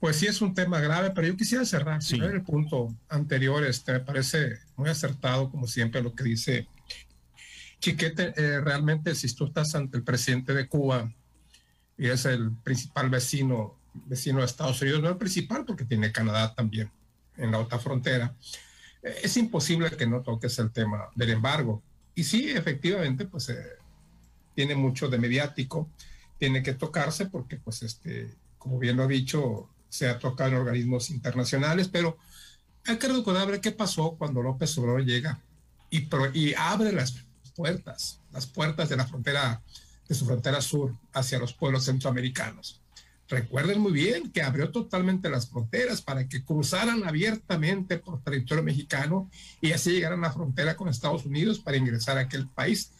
pues 0.02 0.16
sí 0.16 0.26
es 0.26 0.42
un 0.42 0.56
tema 0.56 0.80
grave, 0.80 1.12
pero 1.12 1.28
yo 1.28 1.38
quisiera 1.38 1.64
cerrar. 1.64 2.02
Sí. 2.02 2.20
el 2.20 2.42
punto 2.42 2.94
anterior, 3.08 3.64
este, 3.64 3.94
me 3.94 4.00
parece 4.00 4.58
muy 4.76 4.90
acertado, 4.90 5.52
como 5.52 5.68
siempre, 5.68 6.02
lo 6.02 6.16
que 6.16 6.24
dice 6.24 6.68
Chiquete. 7.80 8.34
Eh, 8.36 8.62
realmente, 8.62 9.14
si 9.14 9.32
tú 9.36 9.46
estás 9.46 9.76
ante 9.76 9.98
el 9.98 10.04
presidente 10.04 10.56
de 10.56 10.68
Cuba 10.68 11.14
y 12.00 12.08
es 12.08 12.26
el 12.26 12.52
principal 12.64 13.12
vecino, 13.12 13.78
vecino 13.94 14.40
de 14.40 14.46
Estados 14.46 14.82
Unidos, 14.82 15.04
no 15.04 15.10
el 15.10 15.18
principal 15.18 15.66
porque 15.66 15.86
tiene 15.86 16.12
Canadá 16.12 16.52
también 16.56 16.90
en 17.38 17.52
la 17.52 17.60
otra 17.60 17.78
frontera, 17.78 18.36
eh, 19.04 19.18
es 19.22 19.38
imposible 19.38 19.92
que 19.92 20.08
no 20.08 20.24
toques 20.24 20.58
el 20.58 20.72
tema 20.72 21.10
del 21.14 21.30
embargo. 21.30 21.84
Y 22.16 22.24
sí, 22.24 22.50
efectivamente, 22.50 23.26
pues 23.26 23.50
eh, 23.50 23.78
tiene 24.56 24.74
mucho 24.74 25.10
de 25.10 25.20
mediático, 25.20 25.92
tiene 26.40 26.64
que 26.64 26.74
tocarse 26.74 27.28
porque, 27.28 27.58
pues, 27.58 27.84
este, 27.84 28.34
como 28.58 28.80
bien 28.80 28.98
lo 28.98 29.04
ha 29.04 29.08
dicho, 29.08 29.70
se 29.92 30.08
ha 30.08 30.18
tocado 30.18 30.52
en 30.52 30.56
organismos 30.56 31.10
internacionales, 31.10 31.90
pero 31.90 32.18
hay 32.86 32.98
que 32.98 33.10
recordar 33.10 33.60
qué 33.60 33.72
pasó 33.72 34.16
cuando 34.18 34.42
López 34.42 34.76
Obrador 34.78 35.04
llega 35.04 35.42
y, 35.90 36.08
y 36.34 36.54
abre 36.54 36.94
las 36.94 37.14
puertas, 37.54 38.22
las 38.32 38.48
puertas 38.48 38.88
de 38.88 38.96
la 38.96 39.06
frontera, 39.06 39.62
de 40.08 40.16
su 40.16 40.26
frontera 40.26 40.62
sur 40.62 40.96
hacia 41.12 41.40
los 41.40 41.54
pueblos 41.54 41.84
centroamericanos. 41.84 42.82
Recuerden 43.28 43.82
muy 43.82 43.92
bien 43.92 44.32
que 44.32 44.42
abrió 44.42 44.72
totalmente 44.72 45.30
las 45.30 45.50
fronteras 45.50 46.02
para 46.02 46.28
que 46.28 46.44
cruzaran 46.44 47.04
abiertamente 47.04 47.98
por 47.98 48.24
territorio 48.24 48.64
mexicano 48.64 49.30
y 49.60 49.74
así 49.74 49.92
llegaran 49.92 50.24
a 50.24 50.28
la 50.28 50.34
frontera 50.34 50.78
con 50.78 50.88
Estados 50.88 51.26
Unidos 51.26 51.60
para 51.60 51.78
ingresar 51.78 52.18
a 52.18 52.22
aquel 52.22 52.48
país. 52.48 52.94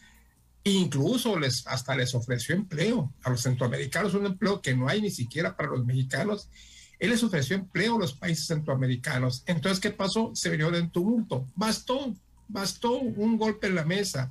Incluso 0.64 1.38
les, 1.38 1.66
hasta 1.66 1.96
les 1.96 2.14
ofreció 2.14 2.54
empleo 2.54 3.14
a 3.22 3.30
los 3.30 3.40
centroamericanos, 3.40 4.12
un 4.12 4.26
empleo 4.26 4.60
que 4.60 4.76
no 4.76 4.88
hay 4.88 5.00
ni 5.00 5.10
siquiera 5.10 5.56
para 5.56 5.70
los 5.70 5.86
mexicanos 5.86 6.50
él 7.02 7.10
les 7.10 7.22
ofreció 7.24 7.56
empleo 7.56 7.96
a 7.96 7.98
los 7.98 8.12
países 8.12 8.46
centroamericanos. 8.46 9.42
Entonces, 9.46 9.80
¿qué 9.80 9.90
pasó? 9.90 10.30
Se 10.34 10.56
vio 10.56 10.72
en 10.72 10.88
tumulto. 10.88 11.48
Bastó, 11.56 12.14
bastó 12.46 12.92
un 12.92 13.36
golpe 13.36 13.66
en 13.66 13.74
la 13.74 13.84
mesa 13.84 14.30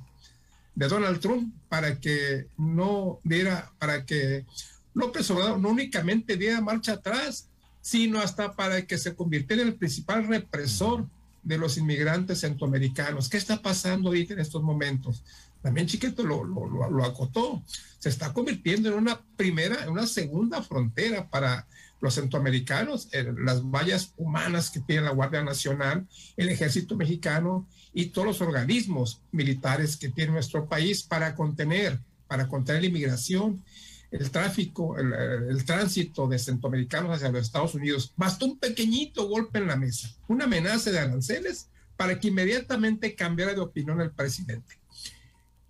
de 0.74 0.88
Donald 0.88 1.20
Trump 1.20 1.54
para 1.68 2.00
que 2.00 2.46
no 2.56 3.20
diera, 3.24 3.70
para 3.78 4.06
que 4.06 4.46
López 4.94 5.30
Obrador 5.30 5.60
no 5.60 5.68
únicamente 5.68 6.38
diera 6.38 6.62
marcha 6.62 6.94
atrás, 6.94 7.50
sino 7.82 8.20
hasta 8.20 8.56
para 8.56 8.86
que 8.86 8.96
se 8.96 9.14
convirtiera 9.14 9.60
en 9.60 9.68
el 9.68 9.74
principal 9.74 10.26
represor 10.26 11.06
de 11.42 11.58
los 11.58 11.76
inmigrantes 11.76 12.40
centroamericanos. 12.40 13.28
¿Qué 13.28 13.36
está 13.36 13.60
pasando 13.60 14.08
ahorita 14.08 14.32
en 14.32 14.40
estos 14.40 14.62
momentos? 14.62 15.22
También 15.60 15.86
Chiquito 15.86 16.22
lo, 16.22 16.42
lo, 16.42 16.90
lo, 16.90 17.04
acotó. 17.04 17.62
Se 17.98 18.08
está 18.08 18.32
convirtiendo 18.32 18.88
en 18.88 18.94
una 18.94 19.20
primera, 19.36 19.84
en 19.84 19.90
una 19.90 20.06
segunda 20.06 20.62
frontera 20.62 21.28
para 21.28 21.66
los 22.02 22.16
centroamericanos, 22.16 23.08
las 23.38 23.62
vallas 23.62 24.12
humanas 24.16 24.70
que 24.70 24.80
tiene 24.80 25.02
la 25.02 25.12
Guardia 25.12 25.44
Nacional, 25.44 26.08
el 26.36 26.48
Ejército 26.48 26.96
Mexicano 26.96 27.68
y 27.94 28.06
todos 28.06 28.26
los 28.26 28.40
organismos 28.40 29.22
militares 29.30 29.96
que 29.96 30.08
tiene 30.08 30.32
nuestro 30.32 30.68
país 30.68 31.04
para 31.04 31.36
contener, 31.36 32.00
para 32.26 32.48
contener 32.48 32.82
la 32.82 32.88
inmigración, 32.88 33.62
el 34.10 34.32
tráfico, 34.32 34.98
el, 34.98 35.64
tránsito 35.64 36.26
de 36.26 36.40
centroamericanos 36.40 37.12
hacia 37.12 37.30
los 37.30 37.42
Estados 37.42 37.76
Unidos. 37.76 38.12
Bastó 38.16 38.46
un 38.46 38.58
pequeñito 38.58 39.28
golpe 39.28 39.60
en 39.60 39.68
la 39.68 39.76
mesa, 39.76 40.12
una 40.26 40.46
amenaza 40.46 40.90
de 40.90 40.98
aranceles 40.98 41.68
para 41.96 42.18
que 42.18 42.28
inmediatamente 42.28 43.14
cambiara 43.14 43.54
de 43.54 43.60
opinión 43.60 44.00
el 44.00 44.10
presidente. 44.10 44.76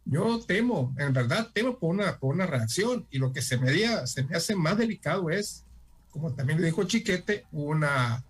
Yo 0.06 0.40
temo, 0.46 0.94
en 0.96 1.12
verdad 1.12 1.50
temo 1.52 1.78
por 1.78 1.90
una, 1.90 2.18
por 2.18 2.34
una 2.34 2.46
reacción 2.46 3.06
y 3.10 3.18
lo 3.18 3.34
que 3.34 3.42
se 3.42 3.58
me, 3.58 3.70
se 4.06 4.24
me 4.24 4.34
hace 4.34 4.56
más 4.56 4.78
delicado 4.78 5.28
es 5.28 5.66
como 6.12 6.32
también 6.34 6.60
le 6.60 6.66
dijo 6.66 6.84
Chiquete, 6.84 7.46
una, 7.50 8.22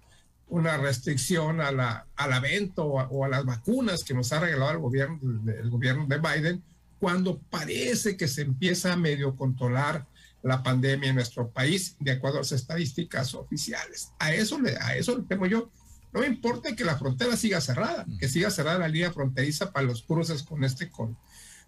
una 0.48 0.76
restricción 0.78 1.60
a 1.60 1.72
la, 1.72 2.06
a 2.16 2.28
la 2.28 2.40
venta 2.40 2.82
o 2.82 3.24
a, 3.24 3.28
las 3.28 3.44
vacunas 3.44 4.04
que 4.04 4.14
nos 4.14 4.32
ha 4.32 4.40
regalado 4.40 4.70
el 4.70 4.78
gobierno, 4.78 5.18
el 5.46 5.68
gobierno 5.68 6.06
de 6.06 6.18
Biden, 6.18 6.62
cuando 7.00 7.38
parece 7.50 8.16
que 8.16 8.28
se 8.28 8.42
empieza 8.42 8.92
a 8.92 8.96
medio 8.96 9.34
controlar 9.34 10.06
la 10.42 10.62
pandemia 10.62 11.10
en 11.10 11.16
nuestro 11.16 11.50
país, 11.50 11.96
de 11.98 12.12
acuerdo 12.12 12.38
a 12.38 12.40
las 12.42 12.52
estadísticas 12.52 13.34
oficiales. 13.34 14.12
A 14.18 14.32
eso 14.32 14.60
le, 14.60 14.76
a 14.76 14.96
eso 14.96 15.16
le 15.16 15.24
temo 15.24 15.46
yo. 15.46 15.70
No 16.12 16.20
me 16.20 16.26
importa 16.26 16.76
que 16.76 16.84
la 16.84 16.98
frontera 16.98 17.36
siga 17.36 17.60
cerrada, 17.60 18.06
que 18.20 18.28
siga 18.28 18.50
cerrada 18.50 18.78
la 18.78 18.88
línea 18.88 19.12
fronteriza 19.12 19.72
para 19.72 19.86
los 19.86 20.02
cruces 20.02 20.42
con 20.42 20.62
este, 20.62 20.90
con, 20.90 21.16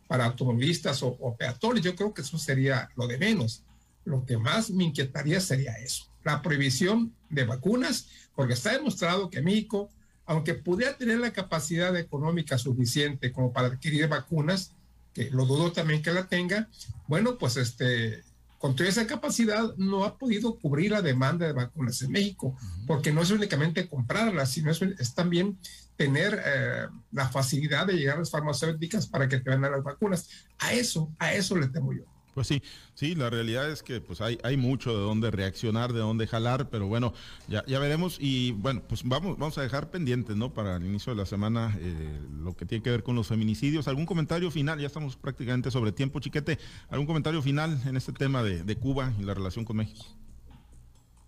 para 0.06 0.26
automovilistas 0.26 1.02
o, 1.02 1.08
o 1.08 1.36
peatones. 1.36 1.82
Yo 1.82 1.96
creo 1.96 2.14
que 2.14 2.22
eso 2.22 2.38
sería 2.38 2.88
lo 2.94 3.08
de 3.08 3.18
menos 3.18 3.64
lo 4.04 4.24
que 4.24 4.38
más 4.38 4.70
me 4.70 4.84
inquietaría 4.84 5.40
sería 5.40 5.72
eso, 5.78 6.04
la 6.24 6.42
prohibición 6.42 7.14
de 7.30 7.44
vacunas, 7.44 8.08
porque 8.34 8.54
está 8.54 8.72
demostrado 8.72 9.30
que 9.30 9.42
México, 9.42 9.90
aunque 10.26 10.54
pudiera 10.54 10.96
tener 10.96 11.18
la 11.18 11.32
capacidad 11.32 11.96
económica 11.96 12.58
suficiente 12.58 13.32
como 13.32 13.52
para 13.52 13.68
adquirir 13.68 14.08
vacunas, 14.08 14.72
que 15.12 15.30
lo 15.30 15.46
dudo 15.46 15.72
también 15.72 16.02
que 16.02 16.12
la 16.12 16.26
tenga, 16.26 16.68
bueno, 17.06 17.38
pues 17.38 17.56
este, 17.56 18.24
con 18.58 18.74
toda 18.74 18.88
esa 18.88 19.06
capacidad 19.06 19.76
no 19.76 20.04
ha 20.04 20.16
podido 20.16 20.58
cubrir 20.58 20.90
la 20.90 21.02
demanda 21.02 21.46
de 21.46 21.52
vacunas 21.52 22.00
en 22.00 22.10
México, 22.10 22.56
porque 22.86 23.12
no 23.12 23.20
es 23.20 23.30
únicamente 23.30 23.88
comprarlas, 23.88 24.50
sino 24.50 24.70
es, 24.70 25.14
también 25.14 25.58
tener 25.96 26.42
eh, 26.44 26.86
la 27.12 27.28
facilidad 27.28 27.86
de 27.86 27.92
llegar 27.92 28.16
a 28.16 28.20
las 28.20 28.30
farmacéuticas 28.30 29.06
para 29.06 29.28
que 29.28 29.38
te 29.38 29.50
vendan 29.50 29.70
las 29.70 29.84
vacunas. 29.84 30.28
A 30.58 30.72
eso, 30.72 31.12
a 31.18 31.34
eso 31.34 31.56
le 31.56 31.68
temo 31.68 31.92
yo. 31.92 32.13
Pues 32.34 32.48
sí, 32.48 32.62
sí, 32.94 33.14
la 33.14 33.30
realidad 33.30 33.70
es 33.70 33.84
que 33.84 34.00
pues 34.00 34.20
hay, 34.20 34.38
hay 34.42 34.56
mucho 34.56 34.90
de 34.90 35.02
dónde 35.02 35.30
reaccionar, 35.30 35.92
de 35.92 36.00
dónde 36.00 36.26
jalar, 36.26 36.68
pero 36.68 36.88
bueno, 36.88 37.14
ya, 37.46 37.64
ya 37.66 37.78
veremos 37.78 38.18
y 38.20 38.50
bueno, 38.52 38.82
pues 38.88 39.04
vamos, 39.04 39.38
vamos 39.38 39.56
a 39.56 39.62
dejar 39.62 39.90
pendientes, 39.90 40.36
¿no? 40.36 40.52
Para 40.52 40.76
el 40.76 40.84
inicio 40.84 41.14
de 41.14 41.20
la 41.20 41.26
semana 41.26 41.78
eh, 41.80 42.20
lo 42.42 42.56
que 42.56 42.66
tiene 42.66 42.82
que 42.82 42.90
ver 42.90 43.04
con 43.04 43.14
los 43.14 43.28
feminicidios. 43.28 43.86
¿Algún 43.86 44.04
comentario 44.04 44.50
final? 44.50 44.80
Ya 44.80 44.88
estamos 44.88 45.16
prácticamente 45.16 45.70
sobre 45.70 45.92
tiempo, 45.92 46.18
chiquete. 46.18 46.58
¿Algún 46.88 47.06
comentario 47.06 47.40
final 47.40 47.80
en 47.86 47.96
este 47.96 48.12
tema 48.12 48.42
de, 48.42 48.74
Cuba 48.74 49.12
y 49.20 49.22
la 49.22 49.34
relación 49.34 49.64
con 49.64 49.76
México? 49.76 50.04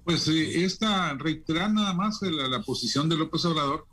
Pues 0.04 0.26
eh, 0.26 0.64
esta 0.64 1.14
reiterar 1.14 1.72
nada 1.72 1.94
más 1.94 2.20
la, 2.22 2.60
posición 2.62 3.08
de 3.08 3.16
López 3.16 3.44
Obrador, 3.44 3.86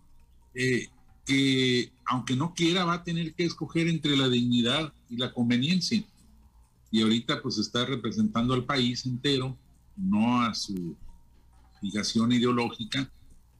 eh, 0.55 0.87
que 1.25 1.91
aunque 2.05 2.35
no 2.35 2.55
quiera 2.55 2.85
va 2.85 2.95
a 2.95 3.03
tener 3.03 3.35
que 3.35 3.45
escoger 3.45 3.87
entre 3.87 4.17
la 4.17 4.27
dignidad 4.27 4.91
y 5.09 5.17
la 5.17 5.31
conveniencia 5.31 6.03
y 6.93 7.01
ahorita 7.01 7.41
pues 7.41 7.57
está 7.57 7.83
representando 7.85 8.53
al 8.53 8.65
país 8.65 9.03
entero, 9.07 9.57
no 9.97 10.43
a 10.43 10.53
su 10.53 10.95
fijación 11.81 12.31
ideológica, 12.31 13.11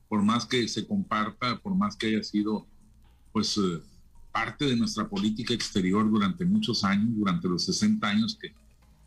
por 0.08 0.22
más 0.22 0.46
que 0.46 0.68
se 0.68 0.86
comparta, 0.86 1.60
por 1.60 1.74
más 1.74 1.96
que 1.96 2.10
haya 2.10 2.22
sido 2.22 2.68
pues 3.32 3.58
eh, 3.58 3.82
parte 4.32 4.66
de 4.66 4.76
nuestra 4.76 5.10
política 5.10 5.52
exterior 5.52 6.08
durante 6.12 6.46
muchos 6.46 6.84
años, 6.84 7.10
durante 7.16 7.50
los 7.50 7.66
60 7.66 8.08
años 8.08 8.38
que, 8.40 8.54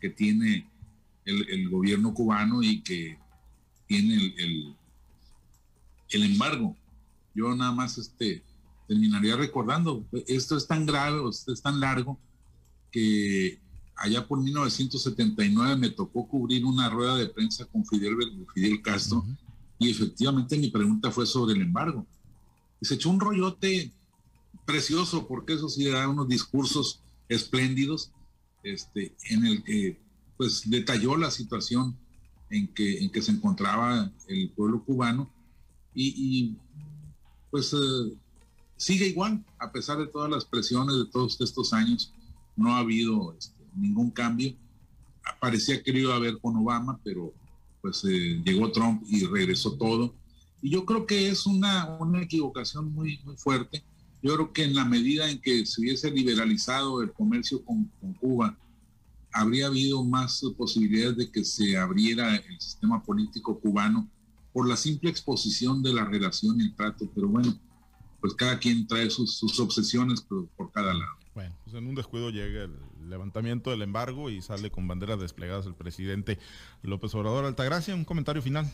que 0.01 0.09
tiene 0.09 0.69
el, 1.23 1.69
gobierno 1.69 2.13
cubano 2.13 2.61
y 2.61 2.81
que 2.81 3.17
tiene 3.87 4.13
el, 4.15 4.75
el, 6.09 6.23
embargo. 6.23 6.75
Yo 7.33 7.55
nada 7.55 7.71
más 7.71 7.97
este, 7.97 8.43
terminaría 8.89 9.37
recordando, 9.37 10.05
esto 10.27 10.57
es 10.57 10.67
tan 10.67 10.85
grave, 10.85 11.21
esto 11.29 11.53
es 11.53 11.61
tan 11.61 11.79
largo, 11.79 12.19
que 12.91 13.65
allá 13.97 14.27
por 14.27 14.41
1979 14.41 15.75
me 15.75 15.89
tocó 15.89 16.27
cubrir 16.27 16.65
una 16.65 16.89
rueda 16.89 17.15
de 17.15 17.27
prensa 17.27 17.65
con 17.65 17.85
Fidel, 17.85 18.15
Fidel 18.53 18.81
Castro 18.81 19.25
y 19.79 19.89
efectivamente 19.89 20.57
mi 20.57 20.69
pregunta 20.69 21.11
fue 21.11 21.25
sobre 21.25 21.55
el 21.55 21.61
embargo. 21.61 22.05
Y 22.79 22.85
se 22.85 22.95
echó 22.95 23.09
un 23.09 23.19
rollote 23.19 23.91
precioso 24.65 25.27
porque 25.27 25.53
eso 25.53 25.69
sí 25.69 25.85
da 25.85 26.07
unos 26.07 26.27
discursos 26.27 27.01
espléndidos 27.29 28.11
este, 28.63 29.15
en 29.29 29.45
el 29.45 29.63
que 29.63 29.99
pues 30.37 30.69
detalló 30.69 31.17
la 31.17 31.31
situación 31.31 31.97
en 32.49 32.67
que, 32.73 32.99
en 32.99 33.09
que 33.09 33.21
se 33.21 33.31
encontraba 33.31 34.11
el 34.27 34.49
pueblo 34.51 34.83
cubano 34.83 35.31
y, 35.99 36.55
pues 37.49 37.73
eh, 37.73 38.13
sigue 38.75 39.07
igual, 39.07 39.43
a 39.57 39.71
pesar 39.71 39.97
de 39.97 40.05
todas 40.05 40.29
las 40.29 40.45
presiones 40.45 40.95
de 40.95 41.05
todos 41.05 41.41
estos 41.41 41.73
años, 41.73 42.13
no 42.55 42.75
ha 42.75 42.79
habido 42.79 43.33
este, 43.33 43.56
ningún 43.77 44.11
cambio. 44.11 44.53
Parecía 45.39 45.81
que 45.81 45.91
iba 45.91 46.13
a 46.13 46.17
haber 46.17 46.39
con 46.39 46.55
Obama, 46.55 46.99
pero 47.03 47.33
pues 47.81 48.03
eh, 48.05 48.41
llegó 48.43 48.71
Trump 48.71 49.03
y 49.07 49.25
regresó 49.25 49.73
todo. 49.73 50.13
Y 50.61 50.71
yo 50.71 50.85
creo 50.85 51.05
que 51.05 51.29
es 51.29 51.45
una, 51.45 51.97
una 51.99 52.21
equivocación 52.21 52.91
muy, 52.93 53.19
muy 53.23 53.37
fuerte. 53.37 53.83
Yo 54.21 54.33
creo 54.33 54.53
que 54.53 54.63
en 54.63 54.75
la 54.75 54.85
medida 54.85 55.29
en 55.29 55.39
que 55.39 55.65
se 55.65 55.81
hubiese 55.81 56.11
liberalizado 56.11 57.01
el 57.01 57.13
comercio 57.13 57.63
con, 57.63 57.91
Cuba, 58.19 58.57
habría 59.31 59.67
habido 59.67 60.03
más 60.03 60.41
posibilidades 60.57 61.17
de 61.17 61.31
que 61.31 61.45
se 61.45 61.77
abriera 61.77 62.35
el 62.35 62.59
sistema 62.59 63.03
político 63.03 63.59
cubano 63.59 64.09
por 64.51 64.67
la 64.67 64.75
simple 64.75 65.09
exposición 65.11 65.83
de 65.83 65.93
la 65.93 66.05
relación 66.05 66.59
y 66.59 66.65
el 66.65 66.75
trato. 66.75 67.07
Pero 67.13 67.27
bueno, 67.27 67.57
pues 68.19 68.33
cada 68.33 68.57
quien 68.57 68.87
trae 68.87 69.09
sus, 69.11 69.37
sus 69.37 69.59
obsesiones 69.59 70.21
por 70.21 70.71
cada 70.71 70.93
lado. 70.93 71.26
Bueno, 71.37 71.53
pues 71.65 71.75
en 71.75 71.85
un 71.85 71.93
descuido 71.93 72.31
llega 72.31 72.63
el 72.63 72.73
levantamiento 73.11 73.69
del 73.69 73.83
embargo 73.83 74.31
y 74.31 74.41
sale 74.41 74.71
con 74.71 74.87
banderas 74.87 75.19
desplegadas 75.19 75.67
el 75.67 75.75
presidente 75.75 76.39
López 76.81 77.13
Obrador. 77.13 77.45
Altagracia, 77.45 77.93
un 77.93 78.05
comentario 78.05 78.41
final. 78.41 78.65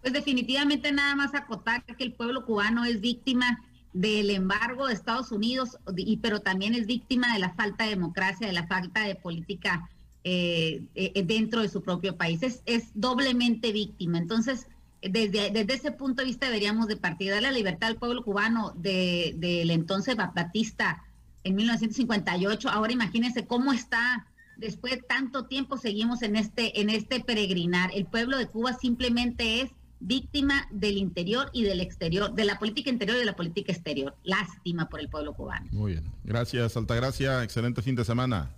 Pues 0.00 0.12
definitivamente 0.12 0.90
nada 0.90 1.14
más 1.14 1.36
acotar 1.36 1.84
que 1.84 2.02
el 2.02 2.14
pueblo 2.14 2.44
cubano 2.44 2.84
es 2.84 3.00
víctima 3.00 3.60
del 3.92 4.30
embargo 4.30 4.88
de 4.88 4.94
Estados 4.94 5.30
Unidos, 5.30 5.78
y, 5.96 6.16
pero 6.16 6.40
también 6.40 6.74
es 6.74 6.88
víctima 6.88 7.32
de 7.32 7.38
la 7.38 7.54
falta 7.54 7.84
de 7.84 7.90
democracia, 7.90 8.48
de 8.48 8.54
la 8.54 8.66
falta 8.66 9.04
de 9.04 9.14
política 9.14 9.88
eh, 10.24 10.82
eh, 10.96 11.22
dentro 11.22 11.62
de 11.62 11.68
su 11.68 11.80
propio 11.84 12.16
país. 12.16 12.42
Es, 12.42 12.60
es 12.66 12.90
doblemente 12.94 13.70
víctima. 13.70 14.18
Entonces, 14.18 14.66
desde, 15.00 15.50
desde 15.52 15.74
ese 15.74 15.92
punto 15.92 16.22
de 16.22 16.26
vista 16.26 16.46
deberíamos 16.46 16.88
de 16.88 16.96
partir 16.96 17.32
de 17.32 17.40
la 17.40 17.52
libertad 17.52 17.90
al 17.90 17.98
pueblo 17.98 18.24
cubano 18.24 18.72
del 18.74 19.38
de, 19.38 19.62
entonces 19.72 20.16
Batista 20.16 21.04
en 21.44 21.54
1958. 21.56 22.68
Ahora 22.68 22.92
imagínense 22.92 23.46
cómo 23.46 23.72
está 23.72 24.26
después 24.56 24.94
de 24.94 25.02
tanto 25.02 25.46
tiempo 25.46 25.78
seguimos 25.78 26.22
en 26.22 26.36
este 26.36 26.80
en 26.80 26.90
este 26.90 27.20
peregrinar. 27.20 27.90
El 27.94 28.06
pueblo 28.06 28.36
de 28.36 28.46
Cuba 28.46 28.72
simplemente 28.74 29.62
es 29.62 29.70
víctima 30.00 30.68
del 30.70 30.96
interior 30.96 31.50
y 31.52 31.64
del 31.64 31.80
exterior, 31.80 32.32
de 32.34 32.44
la 32.44 32.58
política 32.58 32.90
interior 32.90 33.16
y 33.16 33.20
de 33.20 33.26
la 33.26 33.36
política 33.36 33.72
exterior. 33.72 34.16
Lástima 34.22 34.88
por 34.88 35.00
el 35.00 35.08
pueblo 35.08 35.34
cubano. 35.34 35.66
Muy 35.72 35.92
bien. 35.92 36.04
Gracias, 36.24 36.76
Altagracia. 36.76 37.42
Excelente 37.42 37.82
fin 37.82 37.94
de 37.94 38.04
semana. 38.04 38.50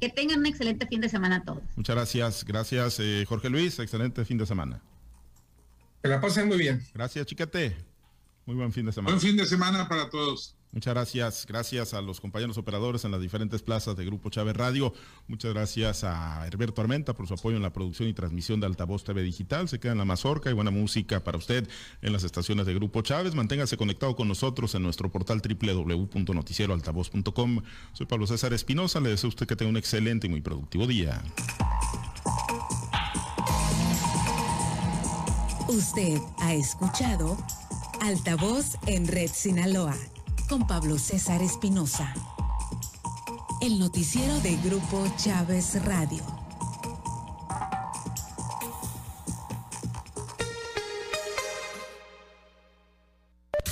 Que 0.00 0.08
tengan 0.08 0.40
un 0.40 0.46
excelente 0.46 0.86
fin 0.86 1.00
de 1.00 1.08
semana 1.08 1.36
a 1.36 1.44
todos. 1.44 1.62
Muchas 1.76 1.94
gracias. 1.94 2.44
Gracias, 2.44 2.98
eh, 3.00 3.24
Jorge 3.26 3.48
Luis. 3.48 3.78
Excelente 3.78 4.24
fin 4.24 4.38
de 4.38 4.46
semana. 4.46 4.82
Que 6.02 6.08
la 6.08 6.20
pasen 6.20 6.48
muy 6.48 6.58
bien. 6.58 6.82
Gracias, 6.92 7.24
Chiquete. 7.26 7.76
Muy 8.44 8.56
buen 8.56 8.72
fin 8.72 8.84
de 8.84 8.92
semana. 8.92 9.14
Buen 9.14 9.26
fin 9.26 9.36
de 9.36 9.46
semana 9.46 9.88
para 9.88 10.10
todos. 10.10 10.54
Muchas 10.74 10.92
gracias, 10.92 11.46
gracias 11.46 11.94
a 11.94 12.02
los 12.02 12.20
compañeros 12.20 12.58
operadores 12.58 13.04
en 13.04 13.12
las 13.12 13.20
diferentes 13.20 13.62
plazas 13.62 13.94
de 13.94 14.04
Grupo 14.04 14.28
Chávez 14.28 14.56
Radio. 14.56 14.92
Muchas 15.28 15.54
gracias 15.54 16.02
a 16.02 16.44
Herberto 16.48 16.80
Armenta 16.80 17.14
por 17.14 17.28
su 17.28 17.34
apoyo 17.34 17.56
en 17.56 17.62
la 17.62 17.72
producción 17.72 18.08
y 18.08 18.12
transmisión 18.12 18.58
de 18.58 18.66
Altavoz 18.66 19.04
TV 19.04 19.22
Digital. 19.22 19.68
Se 19.68 19.78
queda 19.78 19.92
en 19.92 19.98
la 19.98 20.04
mazorca 20.04 20.50
y 20.50 20.52
buena 20.52 20.72
música 20.72 21.22
para 21.22 21.38
usted 21.38 21.68
en 22.02 22.12
las 22.12 22.24
estaciones 22.24 22.66
de 22.66 22.74
Grupo 22.74 23.02
Chávez. 23.02 23.36
Manténgase 23.36 23.76
conectado 23.76 24.16
con 24.16 24.26
nosotros 24.26 24.74
en 24.74 24.82
nuestro 24.82 25.12
portal 25.12 25.40
www.noticieroaltavoz.com. 25.40 27.62
Soy 27.92 28.06
Pablo 28.06 28.26
César 28.26 28.52
Espinosa. 28.52 28.98
Le 28.98 29.10
deseo 29.10 29.28
a 29.28 29.30
usted 29.30 29.46
que 29.46 29.54
tenga 29.54 29.70
un 29.70 29.76
excelente 29.76 30.26
y 30.26 30.30
muy 30.30 30.40
productivo 30.40 30.88
día. 30.88 31.22
Usted 35.68 36.18
ha 36.38 36.52
escuchado 36.52 37.38
Altavoz 38.00 38.76
en 38.88 39.06
Red 39.06 39.30
Sinaloa 39.32 39.94
con 40.48 40.66
Pablo 40.66 40.98
César 40.98 41.42
Espinosa. 41.42 42.12
El 43.60 43.78
noticiero 43.78 44.38
de 44.40 44.56
Grupo 44.56 45.06
Chávez 45.16 45.82
Radio. 45.84 46.22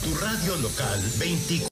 Tu 0.03 0.15
radio 0.21 0.57
local 0.57 1.03
24. 1.19 1.53